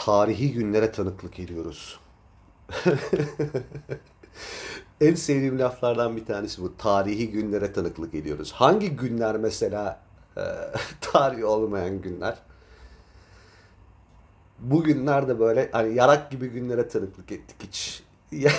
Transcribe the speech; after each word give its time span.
tarihi 0.00 0.52
günlere 0.52 0.92
tanıklık 0.92 1.38
ediyoruz. 1.38 2.00
en 5.00 5.14
sevdiğim 5.14 5.58
laflardan 5.58 6.16
bir 6.16 6.24
tanesi 6.24 6.62
bu. 6.62 6.76
Tarihi 6.76 7.30
günlere 7.30 7.72
tanıklık 7.72 8.14
ediyoruz. 8.14 8.52
Hangi 8.52 8.96
günler 8.96 9.36
mesela 9.36 10.00
e, 10.36 10.42
tarih 11.00 11.44
olmayan 11.44 12.00
günler? 12.02 12.38
Bugünlerde 14.58 15.40
böyle 15.40 15.68
hani 15.72 15.94
yarak 15.94 16.30
gibi 16.30 16.48
günlere 16.48 16.88
tanıklık 16.88 17.32
ettik 17.32 17.56
hiç. 17.62 18.02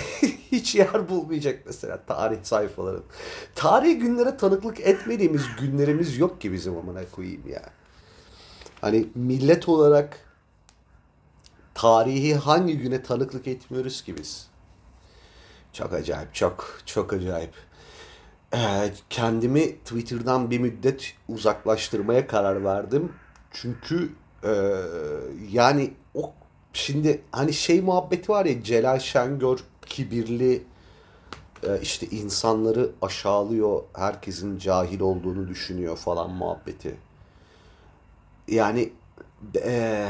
hiç 0.52 0.76
yer 0.76 1.10
bulmayacak 1.10 1.64
mesela 1.66 2.06
tarih 2.08 2.44
sayfaların. 2.44 3.04
Tarih 3.56 4.02
günlere 4.02 4.38
tanıklık 4.38 4.80
etmediğimiz 4.80 5.44
günlerimiz 5.60 6.18
yok 6.18 6.42
ki 6.42 6.54
bizim 6.54 6.78
amına 6.78 7.02
koyayım 7.12 7.48
ya. 7.48 7.70
Hani 8.82 9.08
millet 9.16 9.70
olarak 9.70 10.31
tarihi 11.74 12.36
hangi 12.36 12.78
güne 12.78 13.04
tanıklık 13.04 13.48
etmiyoruz 13.48 14.04
ki 14.04 14.18
biz? 14.18 14.48
Çok 15.74 15.94
acayip, 15.94 16.34
çok, 16.34 16.80
çok 16.86 17.14
acayip. 17.14 17.54
Ee, 18.54 18.94
kendimi 19.10 19.76
Twitter'dan 19.78 20.52
bir 20.52 20.60
müddet 20.60 21.14
uzaklaştırmaya 21.30 22.28
karar 22.28 22.64
verdim. 22.64 23.14
Çünkü 23.52 24.10
e, 24.44 24.76
yani 25.52 25.94
o 26.16 26.34
şimdi 26.74 27.22
hani 27.32 27.54
şey 27.54 27.82
muhabbeti 27.82 28.32
var 28.32 28.46
ya 28.46 28.64
Celal 28.64 29.00
Şengör 29.00 29.60
kibirli 29.86 30.64
e, 31.68 31.82
işte 31.82 32.08
insanları 32.08 32.92
aşağılıyor, 33.02 33.84
herkesin 33.94 34.58
cahil 34.58 35.00
olduğunu 35.00 35.48
düşünüyor 35.48 35.98
falan 35.98 36.30
muhabbeti. 36.30 36.98
Yani 38.48 38.92
e, 39.64 40.10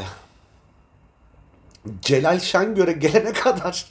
Celal 2.02 2.40
Şengör'e 2.40 2.92
gelene 2.92 3.34
kadar 3.34 3.86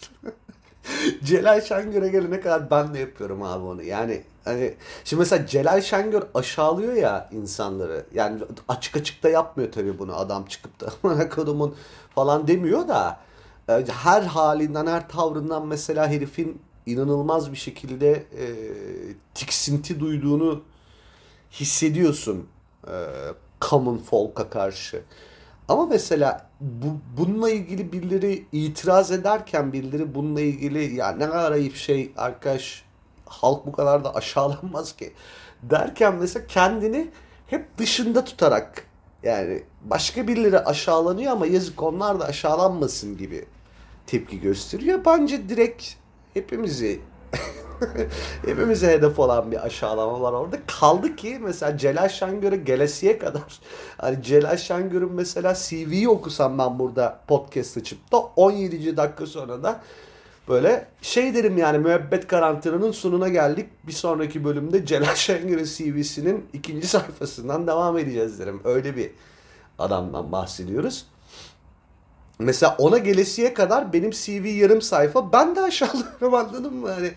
Celal 1.24 1.60
Şengör'e 1.60 2.08
gelene 2.08 2.40
kadar 2.40 2.70
ben 2.70 2.94
de 2.94 2.98
yapıyorum 2.98 3.42
abi 3.42 3.64
onu. 3.64 3.82
Yani 3.82 4.22
hani 4.44 4.74
şimdi 5.04 5.20
mesela 5.20 5.46
Celal 5.46 5.80
Şengör 5.80 6.22
aşağılıyor 6.34 6.92
ya 6.92 7.28
insanları. 7.32 8.06
Yani 8.14 8.40
açık 8.68 8.96
açık 8.96 9.22
da 9.22 9.28
yapmıyor 9.28 9.72
tabii 9.72 9.98
bunu. 9.98 10.16
Adam 10.16 10.44
çıkıp 10.44 10.80
da 10.80 11.28
kodumun 11.28 11.74
falan 12.14 12.48
demiyor 12.48 12.88
da 12.88 13.20
e, 13.68 13.84
her 13.88 14.22
halinden, 14.22 14.86
her 14.86 15.08
tavrından 15.08 15.66
mesela 15.66 16.08
herifin 16.08 16.62
inanılmaz 16.86 17.52
bir 17.52 17.56
şekilde 17.56 18.12
e, 18.12 18.46
tiksinti 19.34 20.00
duyduğunu 20.00 20.62
hissediyorsun 21.52 22.48
e, 22.86 22.94
common 23.60 23.98
folk'a 23.98 24.50
karşı. 24.50 25.02
Ama 25.70 25.86
mesela 25.86 26.46
bu, 26.60 26.86
bununla 27.16 27.50
ilgili 27.50 27.92
birileri 27.92 28.44
itiraz 28.52 29.10
ederken 29.10 29.72
birileri 29.72 30.14
bununla 30.14 30.40
ilgili 30.40 30.94
ya 30.94 31.12
ne 31.12 31.26
kadar 31.26 31.52
ayıp 31.52 31.74
şey 31.74 32.12
arkadaş 32.16 32.84
halk 33.26 33.66
bu 33.66 33.72
kadar 33.72 34.04
da 34.04 34.14
aşağılanmaz 34.14 34.96
ki 34.96 35.12
derken 35.62 36.14
mesela 36.14 36.46
kendini 36.46 37.10
hep 37.46 37.78
dışında 37.78 38.24
tutarak 38.24 38.84
yani 39.22 39.62
başka 39.84 40.28
birileri 40.28 40.58
aşağılanıyor 40.58 41.32
ama 41.32 41.46
yazık 41.46 41.82
onlar 41.82 42.20
da 42.20 42.24
aşağılanmasın 42.24 43.18
gibi 43.18 43.44
tepki 44.06 44.40
gösteriyor. 44.40 45.04
Bence 45.06 45.48
direkt 45.48 45.84
hepimizi 46.34 47.00
hepimize 48.46 48.88
hedef 48.88 49.18
olan 49.18 49.50
bir 49.52 49.66
aşağılama 49.66 50.20
var 50.20 50.32
orada. 50.32 50.56
Kaldı 50.66 51.16
ki 51.16 51.38
mesela 51.42 51.78
Celal 51.78 52.08
Şengör'e 52.08 52.56
gelesiye 52.56 53.18
kadar 53.18 53.60
hani 53.98 54.22
Celal 54.22 54.56
Şengör'ün 54.56 55.12
mesela 55.12 55.54
CV'yi 55.54 56.08
okusam 56.08 56.58
ben 56.58 56.78
burada 56.78 57.20
podcast 57.28 57.76
açıp 57.76 58.12
da 58.12 58.18
17. 58.18 58.96
dakika 58.96 59.26
sonra 59.26 59.62
da 59.62 59.80
böyle 60.48 60.86
şey 61.02 61.34
derim 61.34 61.58
yani 61.58 61.78
müebbet 61.78 62.26
karantinanın 62.26 62.92
sonuna 62.92 63.28
geldik. 63.28 63.66
Bir 63.86 63.92
sonraki 63.92 64.44
bölümde 64.44 64.86
Celal 64.86 65.14
Şengör'ün 65.14 65.64
CV'sinin 65.64 66.46
ikinci 66.52 66.86
sayfasından 66.86 67.66
devam 67.66 67.98
edeceğiz 67.98 68.38
derim. 68.38 68.60
Öyle 68.64 68.96
bir 68.96 69.10
adamdan 69.78 70.32
bahsediyoruz. 70.32 71.06
Mesela 72.40 72.76
ona 72.78 72.98
gelesiye 72.98 73.54
kadar 73.54 73.92
benim 73.92 74.10
CV 74.10 74.46
yarım 74.46 74.82
sayfa. 74.82 75.32
Ben 75.32 75.56
de 75.56 75.60
aşağılıyorum 75.60 76.34
anladın 76.34 76.74
mı? 76.74 76.90
Hani 76.90 77.10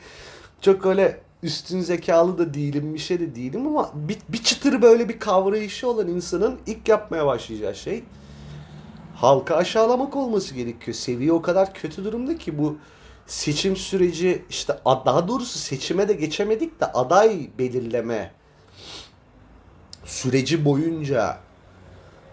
çok 0.61 0.85
öyle 0.85 1.19
üstün 1.43 1.79
zekalı 1.79 2.37
da 2.37 2.53
değilim 2.53 2.93
bir 2.93 2.99
şey 2.99 3.19
de 3.19 3.35
değilim 3.35 3.67
ama 3.67 3.91
bir, 3.93 4.17
bir 4.29 4.43
çıtır 4.43 4.81
böyle 4.81 5.09
bir 5.09 5.19
kavrayışı 5.19 5.89
olan 5.89 6.07
insanın 6.07 6.59
ilk 6.67 6.89
yapmaya 6.89 7.25
başlayacağı 7.25 7.75
şey 7.75 8.03
halka 9.15 9.55
aşağılamak 9.55 10.15
olması 10.15 10.55
gerekiyor. 10.55 10.95
Seviye 10.95 11.31
o 11.31 11.41
kadar 11.41 11.73
kötü 11.73 12.03
durumda 12.03 12.37
ki 12.37 12.57
bu 12.57 12.77
seçim 13.27 13.75
süreci 13.75 14.45
işte 14.49 14.79
daha 14.85 15.27
doğrusu 15.27 15.59
seçime 15.59 16.07
de 16.07 16.13
geçemedik 16.13 16.79
de 16.79 16.85
aday 16.85 17.49
belirleme 17.59 18.31
süreci 20.05 20.65
boyunca 20.65 21.37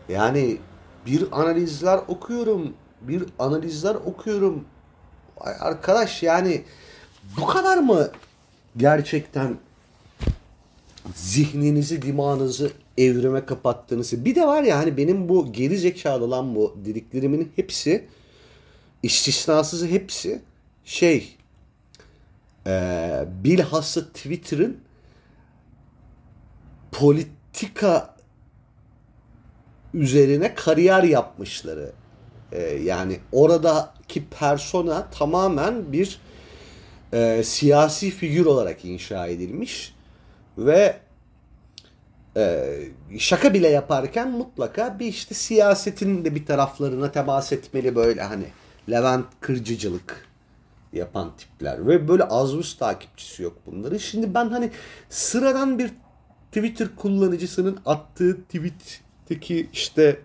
yani 0.09 0.59
bir 1.07 1.25
analizler 1.33 2.01
okuyorum 2.09 2.75
bir 3.01 3.25
analizler 3.39 3.95
okuyorum. 3.95 4.65
Vay 5.37 5.55
arkadaş 5.61 6.23
yani 6.23 6.65
bu 7.37 7.47
kadar 7.47 7.79
mı 7.79 8.11
gerçekten 8.77 9.57
zihninizi, 11.15 12.03
dimağınızı 12.03 12.71
evrime 12.99 13.47
kapattığınızı. 13.47 14.25
Bir 14.25 14.35
de 14.35 14.47
var 14.47 14.63
ya 14.63 14.79
hani 14.79 14.97
benim 14.97 15.29
bu 15.29 15.53
geri 15.53 15.79
zekalı 15.79 16.25
olan 16.25 16.55
bu 16.55 16.77
dediklerimin 16.85 17.53
hepsi 17.57 18.09
istisnasız 19.03 19.87
hepsi 19.87 20.43
şey 20.85 21.37
e, 22.67 23.25
bilhassa 23.45 24.07
Twitter'ın 24.07 24.81
politika 26.93 28.17
üzerine 29.95 30.55
kariyer 30.55 31.03
yapmışları. 31.03 31.93
E, 32.53 32.63
yani 32.63 33.21
oradaki 33.33 34.25
persona 34.41 35.11
tamamen 35.11 35.93
bir 35.93 36.21
e, 37.13 37.43
siyasi 37.45 38.11
figür 38.11 38.47
olarak 38.47 38.85
inşa 38.85 39.27
edilmiş 39.27 39.95
ve 40.59 40.97
e, 42.37 42.79
şaka 43.19 43.55
bile 43.55 43.69
yaparken 43.69 44.31
mutlaka 44.31 44.99
bir 44.99 45.07
işte 45.07 45.35
siyasetin 45.35 46.25
de 46.25 46.35
bir 46.35 46.47
taraflarına 46.47 47.13
temas 47.13 47.53
etmeli 47.53 47.97
böyle 47.97 48.23
hani 48.23 48.45
Levent 48.91 49.27
Kırcıcılık 49.41 50.27
yapan 50.93 51.37
tipler 51.37 51.87
ve 51.87 52.09
böyle 52.09 52.25
az 52.25 52.57
buz 52.57 52.79
takipçisi 52.79 53.43
yok 53.43 53.57
bunların. 53.67 53.99
Şimdi 53.99 54.35
ben 54.35 54.49
hani 54.49 54.71
sıradan 55.09 55.79
bir 55.79 55.91
Twitter 56.53 56.89
kullanıcısının 56.97 57.79
attığı 57.87 58.45
tweet'teki 59.31 59.71
işte 59.73 60.21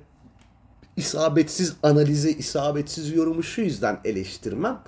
isabetsiz 0.98 1.76
analize, 1.84 2.32
isabetsiz 2.32 3.14
yorumu 3.14 3.44
şu 3.44 3.62
yüzden 3.62 4.00
eleştirmem. 4.06 4.80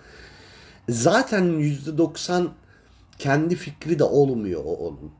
Zaten 0.89 1.43
%90 1.43 2.47
kendi 3.17 3.55
fikri 3.55 3.99
de 3.99 4.03
olmuyor 4.03 4.61
o 4.65 4.73
onun. 4.73 5.11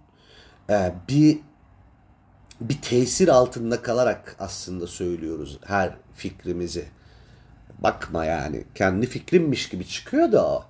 Ee, 0.70 0.94
bir 1.10 1.40
bir 2.62 2.82
tesir 2.82 3.28
altında 3.28 3.82
kalarak 3.82 4.36
aslında 4.40 4.88
söylüyoruz 4.88 5.60
her 5.66 5.98
fikrimizi. 6.16 6.86
Bakma 7.80 8.26
yani 8.26 8.64
kendi 8.76 9.08
fikrimmiş 9.08 9.70
gibi 9.70 9.88
çıkıyor 9.88 10.32
da 10.32 10.48
o. 10.48 10.66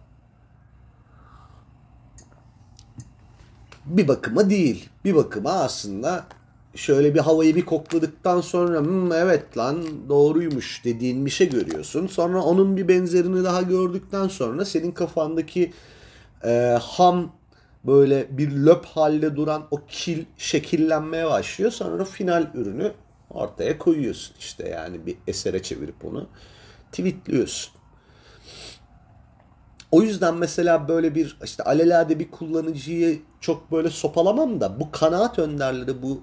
Bir 3.86 4.08
bakıma 4.08 4.50
değil. 4.50 4.90
Bir 5.06 5.16
bakıma 5.16 5.52
aslında 5.52 6.26
şöyle 6.78 7.14
bir 7.14 7.20
havayı 7.20 7.56
bir 7.56 7.66
kokladıktan 7.66 8.42
sonra 8.42 8.80
hmm, 8.80 9.12
evet 9.12 9.58
lan 9.58 10.10
doğruymuş 10.10 10.82
dediğin 10.86 11.26
bir 11.26 11.32
şey 11.32 11.50
görüyorsun. 11.50 12.08
Sonra 12.08 12.42
onun 12.42 12.78
bir 12.78 12.88
benzerini 12.88 13.44
daha 13.44 13.62
gördükten 13.62 14.28
sonra 14.28 14.66
senin 14.66 14.92
kafandaki 14.92 15.74
e, 16.44 16.78
ham 16.82 17.32
böyle 17.86 18.38
bir 18.38 18.52
löp 18.52 18.86
halde 18.86 19.36
duran 19.36 19.64
o 19.72 19.80
kil 19.88 20.26
şekillenmeye 20.38 21.26
başlıyor. 21.26 21.72
Sonra 21.72 22.06
final 22.06 22.48
ürünü 22.54 22.92
ortaya 23.30 23.78
koyuyorsun 23.78 24.36
işte 24.40 24.70
yani 24.70 25.06
bir 25.06 25.18
esere 25.28 25.64
çevirip 25.64 26.06
onu 26.06 26.28
tweetliyorsun. 26.92 27.74
O 29.92 30.02
yüzden 30.02 30.36
mesela 30.36 30.88
böyle 30.88 31.16
bir 31.16 31.38
işte 31.44 31.64
alelade 31.64 32.20
bir 32.20 32.32
kullanıcıyı 32.32 33.20
çok 33.42 33.72
böyle 33.72 33.90
sopalamam 33.90 34.62
da 34.62 34.80
bu 34.80 34.92
kanaat 34.92 35.40
önderleri 35.40 36.02
bu 36.02 36.22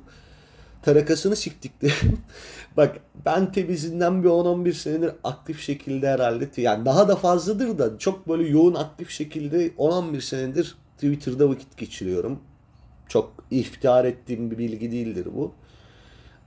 tarakasını 0.85 1.37
siktiklerim. 1.37 2.19
Bak 2.77 2.97
ben 3.27 3.53
Tebizinden 3.53 4.23
bir 4.25 4.29
10-11 4.29 4.73
senedir 4.73 5.13
aktif 5.25 5.61
şekilde 5.61 6.09
herhalde 6.09 6.49
yani 6.57 6.85
daha 6.85 7.09
da 7.09 7.17
fazladır 7.17 7.79
da 7.79 7.99
çok 7.99 8.29
böyle 8.29 8.49
yoğun 8.49 8.75
aktif 8.75 9.11
şekilde 9.11 9.69
10-11 9.69 10.21
senedir 10.21 10.77
Twitter'da 10.95 11.49
vakit 11.49 11.77
geçiriyorum. 11.77 12.39
Çok 13.09 13.33
iftihar 13.51 14.05
ettiğim 14.05 14.51
bir 14.51 14.59
bilgi 14.59 14.93
değildir 14.93 15.29
bu. 15.35 15.53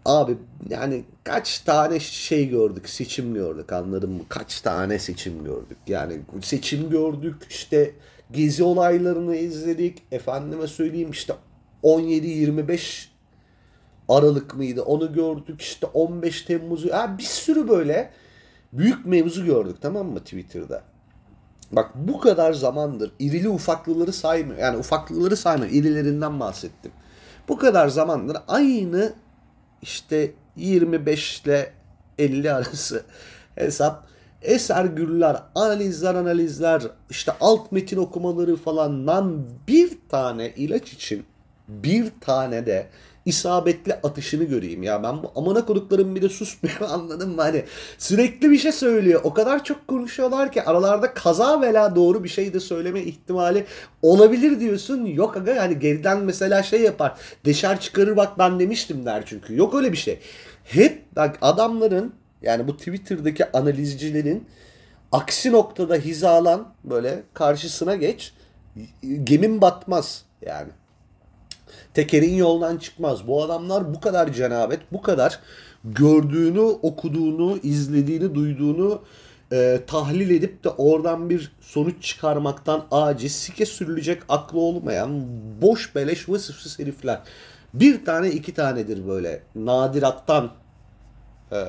Abi 0.06 0.38
yani 0.70 1.04
kaç 1.24 1.60
tane 1.60 2.00
şey 2.00 2.50
gördük, 2.50 2.90
seçim 2.90 3.34
gördük 3.34 3.74
anladın 3.74 4.12
mı? 4.12 4.22
Kaç 4.30 4.62
tane 4.62 5.00
seçim 5.00 5.44
gördük. 5.44 5.78
Yani 5.88 6.22
seçim 6.42 6.90
gördük, 6.90 7.36
işte 7.50 7.92
gezi 8.32 8.64
olaylarını 8.64 9.36
izledik. 9.36 10.04
Efendime 10.12 10.68
söyleyeyim 10.68 11.12
işte 11.12 11.34
17-25 11.84 13.08
Aralık 14.10 14.56
mıydı 14.56 14.82
onu 14.82 15.14
gördük. 15.14 15.62
işte 15.62 15.88
15 15.88 16.42
Temmuz'u. 16.42 16.88
Ya 16.88 17.18
bir 17.18 17.24
sürü 17.24 17.68
böyle 17.70 18.12
büyük 18.74 19.06
mevzu 19.06 19.46
gördük 19.46 19.78
tamam 19.82 20.08
mı 20.08 20.20
Twitter'da. 20.20 20.84
Bak 21.72 21.92
bu 21.96 22.20
kadar 22.20 22.54
zamandır 22.54 23.12
irili 23.20 23.50
ufaklıları 23.50 24.14
saymıyor. 24.14 24.60
Yani 24.60 24.78
ufaklıları 24.78 25.38
saymıyor. 25.38 25.72
İrilerinden 25.72 26.40
bahsettim. 26.40 26.92
Bu 27.48 27.58
kadar 27.58 27.88
zamandır 27.88 28.38
aynı 28.48 29.14
işte 29.82 30.32
25 30.56 31.42
ile 31.42 31.74
50 32.18 32.52
arası 32.52 33.04
hesap 33.56 34.08
eser 34.42 34.86
güller, 34.86 35.38
analizler 35.56 36.16
analizler, 36.16 36.84
işte 37.10 37.32
alt 37.42 37.72
metin 37.72 37.98
okumaları 37.98 38.56
falandan 38.56 39.46
bir 39.68 39.98
tane 40.10 40.50
ilaç 40.50 40.94
için 40.94 41.26
bir 41.68 42.12
tane 42.22 42.66
de 42.66 42.88
isabetli 43.28 43.94
atışını 43.94 44.44
göreyim 44.44 44.84
ya. 44.84 45.04
Ben 45.04 45.24
bu 45.24 45.32
amına 45.36 45.66
koduklarım 45.66 46.16
bir 46.16 46.30
susmuyor 46.30 46.82
anladın 46.90 47.30
mı? 47.30 47.42
Hani 47.42 47.64
sürekli 47.98 48.52
bir 48.52 48.58
şey 48.58 48.72
söylüyor. 48.72 49.22
O 49.24 49.34
kadar 49.34 49.64
çok 49.64 49.88
konuşuyorlar 49.88 50.52
ki 50.52 50.64
aralarda 50.64 51.14
kaza 51.14 51.62
vela 51.62 51.96
doğru 51.96 52.24
bir 52.24 52.30
şey 52.30 52.54
de 52.54 52.60
söyleme 52.60 53.02
ihtimali 53.02 53.66
olabilir 54.02 54.60
diyorsun. 54.60 55.06
Yok 55.06 55.38
aga 55.38 55.52
yani 55.52 55.80
geriden 55.80 56.20
mesela 56.20 56.64
şey 56.64 56.82
yapar. 56.82 57.18
Deşer 57.46 57.80
çıkarır 57.80 58.18
bak 58.18 58.40
ben 58.40 58.60
demiştim 58.60 59.06
der 59.06 59.24
çünkü. 59.26 59.56
Yok 59.56 59.76
öyle 59.76 59.92
bir 59.92 59.98
şey. 59.98 60.20
Hep 60.64 61.16
bak 61.16 61.38
adamların 61.42 62.14
yani 62.42 62.68
bu 62.68 62.78
Twitter'daki 62.78 63.52
analizcilerin 63.52 64.48
aksi 65.12 65.52
noktada 65.52 65.96
hizalan 65.96 66.68
böyle 66.84 67.24
karşısına 67.34 67.96
geç. 67.96 68.34
Gemin 69.24 69.62
batmaz 69.62 70.26
yani. 70.46 70.70
Tekerin 71.98 72.36
yoldan 72.36 72.78
çıkmaz. 72.78 73.28
Bu 73.28 73.44
adamlar 73.44 73.94
bu 73.94 74.00
kadar 74.00 74.34
cenabet, 74.34 74.80
bu 74.92 75.02
kadar 75.02 75.40
gördüğünü, 75.84 76.60
okuduğunu, 76.60 77.60
izlediğini, 77.64 78.36
duyduğunu 78.36 79.02
e, 79.52 79.80
tahlil 79.88 80.30
edip 80.30 80.64
de 80.64 80.70
oradan 80.70 81.30
bir 81.30 81.52
sonuç 81.62 82.04
çıkarmaktan 82.04 82.86
aciz, 82.92 83.36
sike 83.36 83.66
sürülecek 83.66 84.22
aklı 84.30 84.60
olmayan 84.60 85.26
boş 85.62 85.96
beleş 85.96 86.30
vasıfsız 86.30 86.80
herifler. 86.80 87.20
Bir 87.74 88.06
tane 88.06 88.30
iki 88.30 88.54
tanedir 88.54 89.08
böyle 89.08 89.44
nadirattan 89.56 90.52
e, 91.52 91.62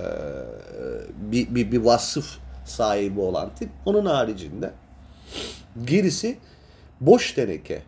bir, 1.32 1.54
bir, 1.54 1.72
bir 1.72 1.78
vasıf 1.78 2.38
sahibi 2.64 3.20
olan 3.20 3.50
tip. 3.58 3.70
Onun 3.86 4.06
haricinde 4.06 4.70
gerisi 5.84 6.38
boş 7.00 7.32
teneke. 7.32 7.82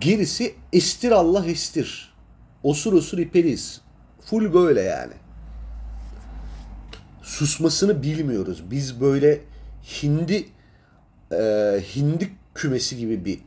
Gerisi 0.00 0.54
estir 0.72 1.10
Allah 1.10 1.46
estir. 1.46 2.14
Osur 2.62 2.92
osur 2.92 3.18
iperiz. 3.18 3.80
Full 4.20 4.54
böyle 4.54 4.80
yani. 4.80 5.12
Susmasını 7.22 8.02
bilmiyoruz. 8.02 8.62
Biz 8.70 9.00
böyle 9.00 9.40
hindi 10.02 10.48
e, 11.32 11.36
hindi 11.96 12.30
kümesi 12.54 12.96
gibi 12.96 13.24
bir 13.24 13.38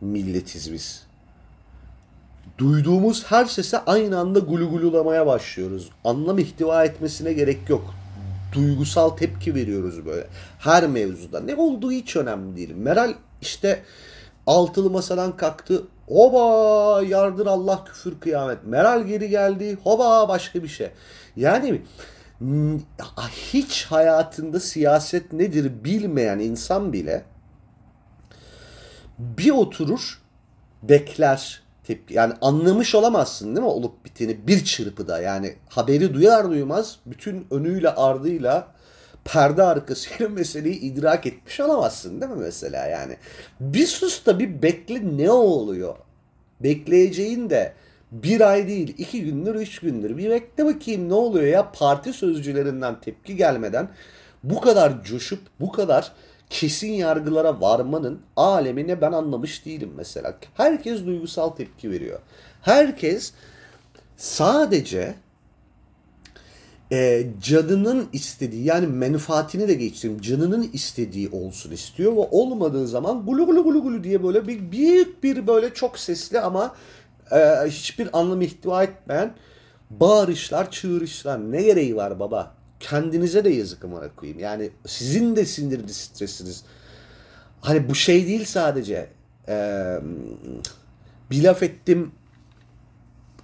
milletiz 0.00 0.72
biz. 0.72 1.06
Duyduğumuz 2.58 3.24
her 3.24 3.44
sese 3.44 3.78
aynı 3.78 4.18
anda 4.18 4.38
gulu 4.38 4.70
başlıyoruz. 5.26 5.90
Anlam 6.04 6.38
ihtiva 6.38 6.84
etmesine 6.84 7.32
gerek 7.32 7.68
yok. 7.68 7.94
Duygusal 8.52 9.10
tepki 9.10 9.54
veriyoruz 9.54 10.06
böyle. 10.06 10.26
Her 10.58 10.88
mevzuda. 10.88 11.40
Ne 11.40 11.54
olduğu 11.54 11.92
hiç 11.92 12.16
önemli 12.16 12.56
değil. 12.56 12.74
Meral 12.76 13.14
işte 13.42 13.82
Altılı 14.46 14.90
masadan 14.90 15.36
kalktı. 15.36 15.84
Hoba 16.08 17.02
yardır 17.02 17.46
Allah 17.46 17.84
küfür 17.84 18.20
kıyamet. 18.20 18.64
Meral 18.64 19.02
geri 19.02 19.28
geldi. 19.28 19.78
Hoba 19.84 20.28
başka 20.28 20.62
bir 20.62 20.68
şey. 20.68 20.90
Yani 21.36 21.82
hiç 23.52 23.84
hayatında 23.84 24.60
siyaset 24.60 25.32
nedir 25.32 25.84
bilmeyen 25.84 26.38
insan 26.38 26.92
bile 26.92 27.24
bir 29.18 29.50
oturur 29.50 30.22
bekler 30.82 31.62
tepki. 31.84 32.14
Yani 32.14 32.34
anlamış 32.40 32.94
olamazsın 32.94 33.46
değil 33.46 33.66
mi 33.66 33.72
olup 33.72 34.04
biteni 34.04 34.46
bir 34.46 34.64
çırpıda. 34.64 35.20
Yani 35.20 35.54
haberi 35.68 36.14
duyar 36.14 36.50
duymaz 36.50 36.96
bütün 37.06 37.46
önüyle 37.50 37.94
ardıyla 37.94 38.68
perde 39.24 39.62
arkasıyla 39.62 40.28
meseleyi 40.34 40.80
idrak 40.80 41.26
etmiş 41.26 41.60
olamazsın 41.60 42.20
değil 42.20 42.32
mi 42.32 42.40
mesela 42.40 42.86
yani. 42.86 43.16
Bir 43.60 43.86
sus 43.86 44.26
da 44.26 44.38
bir 44.38 44.62
bekle 44.62 45.16
ne 45.16 45.30
oluyor? 45.30 45.96
Bekleyeceğin 46.60 47.50
de 47.50 47.72
bir 48.12 48.40
ay 48.40 48.68
değil, 48.68 48.94
iki 48.98 49.24
gündür, 49.24 49.54
üç 49.54 49.78
gündür. 49.78 50.16
Bir 50.16 50.30
bekle 50.30 50.64
bakayım 50.64 51.08
ne 51.08 51.14
oluyor 51.14 51.46
ya 51.46 51.72
parti 51.72 52.12
sözcülerinden 52.12 53.00
tepki 53.00 53.36
gelmeden 53.36 53.88
bu 54.44 54.60
kadar 54.60 55.04
coşup 55.04 55.40
bu 55.60 55.72
kadar 55.72 56.12
kesin 56.50 56.92
yargılara 56.92 57.60
varmanın 57.60 58.20
alemine 58.36 59.00
ben 59.00 59.12
anlamış 59.12 59.64
değilim 59.66 59.92
mesela. 59.96 60.34
Herkes 60.54 61.06
duygusal 61.06 61.50
tepki 61.50 61.90
veriyor. 61.90 62.20
Herkes 62.62 63.32
sadece 64.16 65.14
e, 66.92 67.26
canının 67.42 68.08
istediği 68.12 68.64
yani 68.64 68.86
menfaatini 68.86 69.68
de 69.68 69.74
geçtim 69.74 70.20
canının 70.20 70.70
istediği 70.72 71.28
olsun 71.28 71.70
istiyor 71.70 72.12
ve 72.12 72.20
olmadığı 72.30 72.88
zaman 72.88 73.26
gulu 73.26 73.46
gulu 73.46 73.64
gulu 73.64 73.82
gulu 73.82 74.04
diye 74.04 74.22
böyle 74.22 74.48
bir 74.48 74.72
büyük 74.72 75.22
bir 75.22 75.46
böyle 75.46 75.74
çok 75.74 75.98
sesli 75.98 76.40
ama 76.40 76.74
e, 77.32 77.36
hiçbir 77.66 78.08
anlam 78.12 78.40
ihtiva 78.42 78.82
etmeyen 78.82 79.34
bağırışlar, 79.90 80.70
çığırışlar 80.70 81.52
ne 81.52 81.62
gereği 81.62 81.96
var 81.96 82.20
baba? 82.20 82.54
Kendinize 82.80 83.44
de 83.44 83.50
yazık 83.50 83.84
amına 83.84 84.14
koyayım. 84.16 84.40
Yani 84.40 84.70
sizin 84.86 85.36
de 85.36 85.44
sindirdi 85.44 85.94
stresiniz. 85.94 86.64
Hani 87.60 87.88
bu 87.88 87.94
şey 87.94 88.26
değil 88.26 88.44
sadece. 88.44 89.08
E, 89.48 89.96
bir 91.30 91.44
laf 91.44 91.62
ettim 91.62 92.12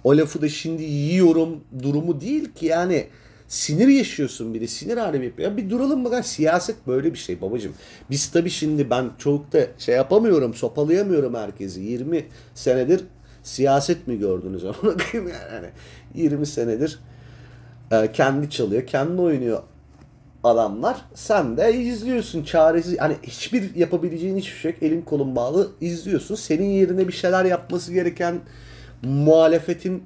o 0.03 0.17
lafı 0.17 0.41
da 0.41 0.49
şimdi 0.49 0.83
yiyorum 0.83 1.63
durumu 1.83 2.21
değil 2.21 2.53
ki 2.53 2.65
yani 2.65 3.07
sinir 3.49 3.87
yaşıyorsun 3.87 4.53
biri 4.53 4.67
sinir 4.67 4.97
hali 4.97 5.25
yapıyor. 5.25 5.57
Bir 5.57 5.69
duralım 5.69 6.05
bakalım 6.05 6.23
siyaset 6.23 6.87
böyle 6.87 7.13
bir 7.13 7.17
şey 7.17 7.41
babacım. 7.41 7.73
Biz 8.09 8.31
tabii 8.31 8.49
şimdi 8.49 8.89
ben 8.89 9.09
çok 9.17 9.53
da 9.53 9.67
şey 9.77 9.95
yapamıyorum 9.95 10.53
sopalayamıyorum 10.53 11.35
herkesi. 11.35 11.81
20 11.81 12.25
senedir 12.55 13.03
siyaset 13.43 14.07
mi 14.07 14.19
gördünüz 14.19 14.63
onu 14.63 14.95
yani 15.13 15.69
20 16.15 16.45
senedir 16.45 16.99
e, 17.91 18.11
kendi 18.11 18.49
çalıyor 18.49 18.87
kendi 18.87 19.21
oynuyor 19.21 19.63
adamlar. 20.43 21.01
Sen 21.13 21.57
de 21.57 21.73
izliyorsun 21.73 22.43
çaresiz. 22.43 22.99
Hani 22.99 23.15
hiçbir 23.23 23.75
yapabileceğin 23.75 24.37
hiçbir 24.37 24.57
şey 24.57 24.71
yok. 24.71 24.83
Elin 24.83 25.01
kolun 25.01 25.35
bağlı 25.35 25.71
izliyorsun. 25.81 26.35
Senin 26.35 26.69
yerine 26.69 27.07
bir 27.07 27.13
şeyler 27.13 27.45
yapması 27.45 27.93
gereken 27.93 28.39
muhalefetin 29.03 30.03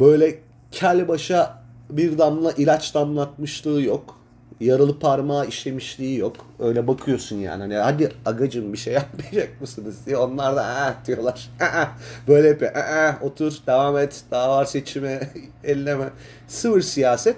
böyle 0.00 0.38
kel 0.72 1.08
başa 1.08 1.62
bir 1.90 2.18
damla 2.18 2.52
ilaç 2.52 2.94
damlatmışlığı 2.94 3.82
yok. 3.82 4.18
Yaralı 4.60 4.98
parmağı 4.98 5.46
işlemişliği 5.46 6.18
yok. 6.18 6.36
Öyle 6.58 6.86
bakıyorsun 6.86 7.36
yani. 7.36 7.62
Hani 7.62 7.74
hadi 7.74 8.12
agacım 8.26 8.72
bir 8.72 8.78
şey 8.78 8.94
yapmayacak 8.94 9.60
mısınız 9.60 9.96
diye. 10.06 10.16
Onlar 10.16 10.56
da 10.56 10.64
ah 10.64 11.06
diyorlar. 11.06 11.50
Ah, 11.60 11.88
böyle 12.28 12.48
yapıyor. 12.48 12.72
Ah, 12.76 13.22
otur 13.22 13.52
devam 13.66 13.98
et. 13.98 14.22
Daha 14.30 14.50
var 14.50 14.64
seçime 14.64 15.30
elleme. 15.64 16.10
Sıvır 16.48 16.80
siyaset. 16.80 17.36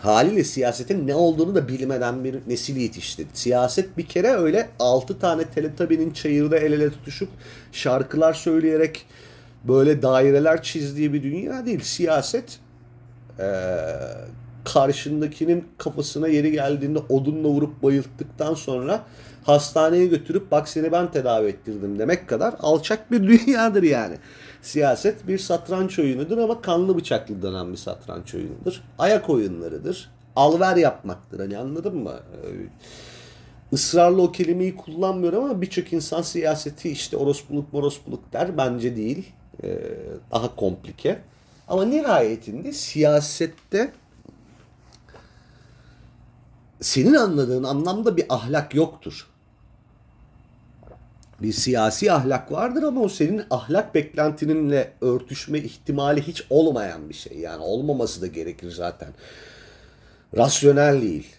Haliyle 0.00 0.44
siyasetin 0.44 1.06
ne 1.06 1.14
olduğunu 1.14 1.54
da 1.54 1.68
bilmeden 1.68 2.24
bir 2.24 2.38
nesil 2.46 2.76
yetişti. 2.76 3.26
Siyaset 3.32 3.98
bir 3.98 4.06
kere 4.06 4.28
öyle 4.28 4.68
6 4.78 5.18
tane 5.18 5.44
Teletubby'nin 5.44 6.10
çayırda 6.10 6.58
el 6.58 6.72
ele 6.72 6.90
tutuşup 6.90 7.28
şarkılar 7.72 8.34
söyleyerek 8.34 9.06
böyle 9.64 10.02
daireler 10.02 10.62
çizdiği 10.62 11.12
bir 11.12 11.22
dünya 11.22 11.66
değil. 11.66 11.80
Siyaset 11.80 12.60
e, 13.38 13.46
karşındakinin 14.64 15.64
kafasına 15.78 16.28
yeri 16.28 16.52
geldiğinde 16.52 16.98
odunla 17.08 17.48
vurup 17.48 17.82
bayılttıktan 17.82 18.54
sonra 18.54 19.04
hastaneye 19.44 20.06
götürüp 20.06 20.50
bak 20.50 20.68
seni 20.68 20.92
ben 20.92 21.10
tedavi 21.10 21.48
ettirdim 21.48 21.98
demek 21.98 22.28
kadar 22.28 22.54
alçak 22.60 23.10
bir 23.12 23.22
dünyadır 23.46 23.82
yani. 23.82 24.16
Siyaset 24.62 25.28
bir 25.28 25.38
satranç 25.38 25.98
oyunudur 25.98 26.38
ama 26.38 26.60
kanlı 26.60 26.96
bıçaklı 26.96 27.42
dönen 27.42 27.72
bir 27.72 27.76
satranç 27.76 28.34
oyunudur. 28.34 28.82
Ayak 28.98 29.30
oyunlarıdır. 29.30 30.10
Alver 30.36 30.76
yapmaktır 30.76 31.40
hani 31.40 31.58
anladın 31.58 31.96
mı? 31.96 32.12
ısrarla 33.72 34.22
o 34.22 34.32
kelimeyi 34.32 34.76
kullanmıyorum 34.76 35.44
ama 35.44 35.62
birçok 35.62 35.92
insan 35.92 36.22
siyaseti 36.22 36.90
işte 36.90 37.16
orospuluk 37.16 37.72
morospuluk 37.72 38.32
der. 38.32 38.56
Bence 38.56 38.96
değil. 38.96 39.32
E, 39.64 39.78
daha 40.32 40.56
komplike. 40.56 41.18
Ama 41.68 41.84
nihayetinde 41.84 42.72
siyasette 42.72 43.92
senin 46.80 47.14
anladığın 47.14 47.64
anlamda 47.64 48.16
bir 48.16 48.26
ahlak 48.28 48.74
yoktur. 48.74 49.26
Bir 51.42 51.52
siyasi 51.52 52.12
ahlak 52.12 52.52
vardır 52.52 52.82
ama 52.82 53.00
o 53.00 53.08
senin 53.08 53.42
ahlak 53.50 53.94
beklentininle 53.94 54.92
örtüşme 55.00 55.58
ihtimali 55.58 56.22
hiç 56.22 56.46
olmayan 56.50 57.08
bir 57.08 57.14
şey. 57.14 57.38
Yani 57.38 57.62
olmaması 57.62 58.22
da 58.22 58.26
gerekir 58.26 58.70
zaten. 58.70 59.08
Rasyonel 60.36 61.02
değil. 61.02 61.36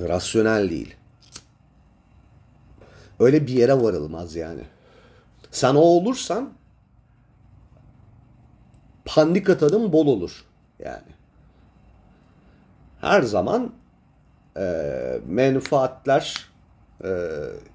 Rasyonel 0.00 0.70
değil. 0.70 0.94
Öyle 3.20 3.46
bir 3.46 3.52
yere 3.52 3.82
varılmaz 3.82 4.36
yani. 4.36 4.62
Sen 5.50 5.74
o 5.74 5.80
olursan 5.80 6.52
pandik 9.06 9.50
atanın 9.50 9.92
bol 9.92 10.06
olur 10.06 10.44
yani. 10.84 11.16
Her 13.00 13.22
zaman 13.22 13.72
e, 14.56 14.62
menfaatler 15.26 16.46
e, 17.04 17.10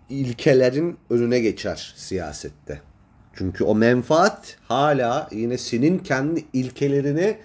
ilkelerin 0.09 0.97
önüne 1.09 1.39
geçer 1.39 1.93
siyasette. 1.95 2.81
Çünkü 3.33 3.63
o 3.63 3.75
menfaat 3.75 4.57
hala 4.67 5.29
yine 5.31 5.57
senin 5.57 5.99
kendi 5.99 6.45
ilkelerini 6.53 7.37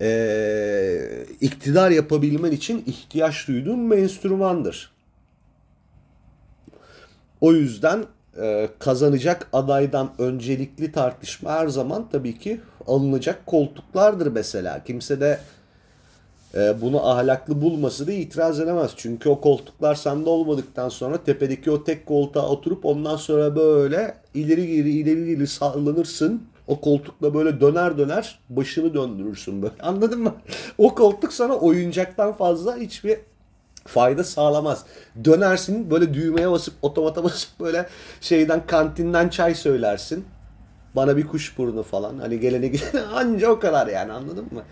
e, 0.00 1.26
iktidar 1.40 1.90
yapabilmen 1.90 2.52
için 2.52 2.84
ihtiyaç 2.86 3.48
duyduğun 3.48 3.90
bir 3.90 3.98
enstrümandır. 3.98 4.92
O 7.40 7.52
yüzden 7.52 8.04
e, 8.40 8.68
kazanacak 8.78 9.48
adaydan 9.52 10.10
öncelikli 10.18 10.92
tartışma 10.92 11.50
her 11.50 11.68
zaman 11.68 12.08
tabii 12.12 12.38
ki 12.38 12.60
alınacak 12.86 13.46
koltuklardır 13.46 14.26
mesela. 14.26 14.84
Kimse 14.84 15.20
de 15.20 15.38
e, 16.54 16.80
bunu 16.80 17.06
ahlaklı 17.06 17.62
bulması 17.62 18.06
da 18.06 18.12
itiraz 18.12 18.60
edemez. 18.60 18.92
Çünkü 18.96 19.28
o 19.28 19.40
koltuklar 19.40 19.94
sende 19.94 20.30
olmadıktan 20.30 20.88
sonra 20.88 21.24
tepedeki 21.24 21.70
o 21.70 21.84
tek 21.84 22.06
koltuğa 22.06 22.48
oturup 22.48 22.84
ondan 22.84 23.16
sonra 23.16 23.56
böyle 23.56 24.14
ileri 24.34 24.66
geri 24.66 24.90
ileri 24.90 25.26
geri 25.26 25.46
sallanırsın. 25.46 26.42
O 26.66 26.80
koltukla 26.80 27.34
böyle 27.34 27.60
döner 27.60 27.98
döner 27.98 28.38
başını 28.50 28.94
döndürürsün 28.94 29.62
böyle. 29.62 29.74
Anladın 29.82 30.20
mı? 30.20 30.34
O 30.78 30.94
koltuk 30.94 31.32
sana 31.32 31.54
oyuncaktan 31.54 32.32
fazla 32.32 32.76
hiçbir 32.76 33.18
fayda 33.86 34.24
sağlamaz. 34.24 34.84
Dönersin 35.24 35.90
böyle 35.90 36.14
düğmeye 36.14 36.50
basıp 36.50 36.74
otomata 36.82 37.24
basıp 37.24 37.60
böyle 37.60 37.88
şeyden 38.20 38.66
kantinden 38.66 39.28
çay 39.28 39.54
söylersin. 39.54 40.24
Bana 40.96 41.16
bir 41.16 41.26
kuş 41.26 41.58
burnu 41.58 41.82
falan. 41.82 42.18
Hani 42.18 42.40
gelene 42.40 42.68
gidene 42.68 43.00
anca 43.14 43.50
o 43.50 43.58
kadar 43.58 43.86
yani 43.86 44.12
anladın 44.12 44.44
mı? 44.50 44.62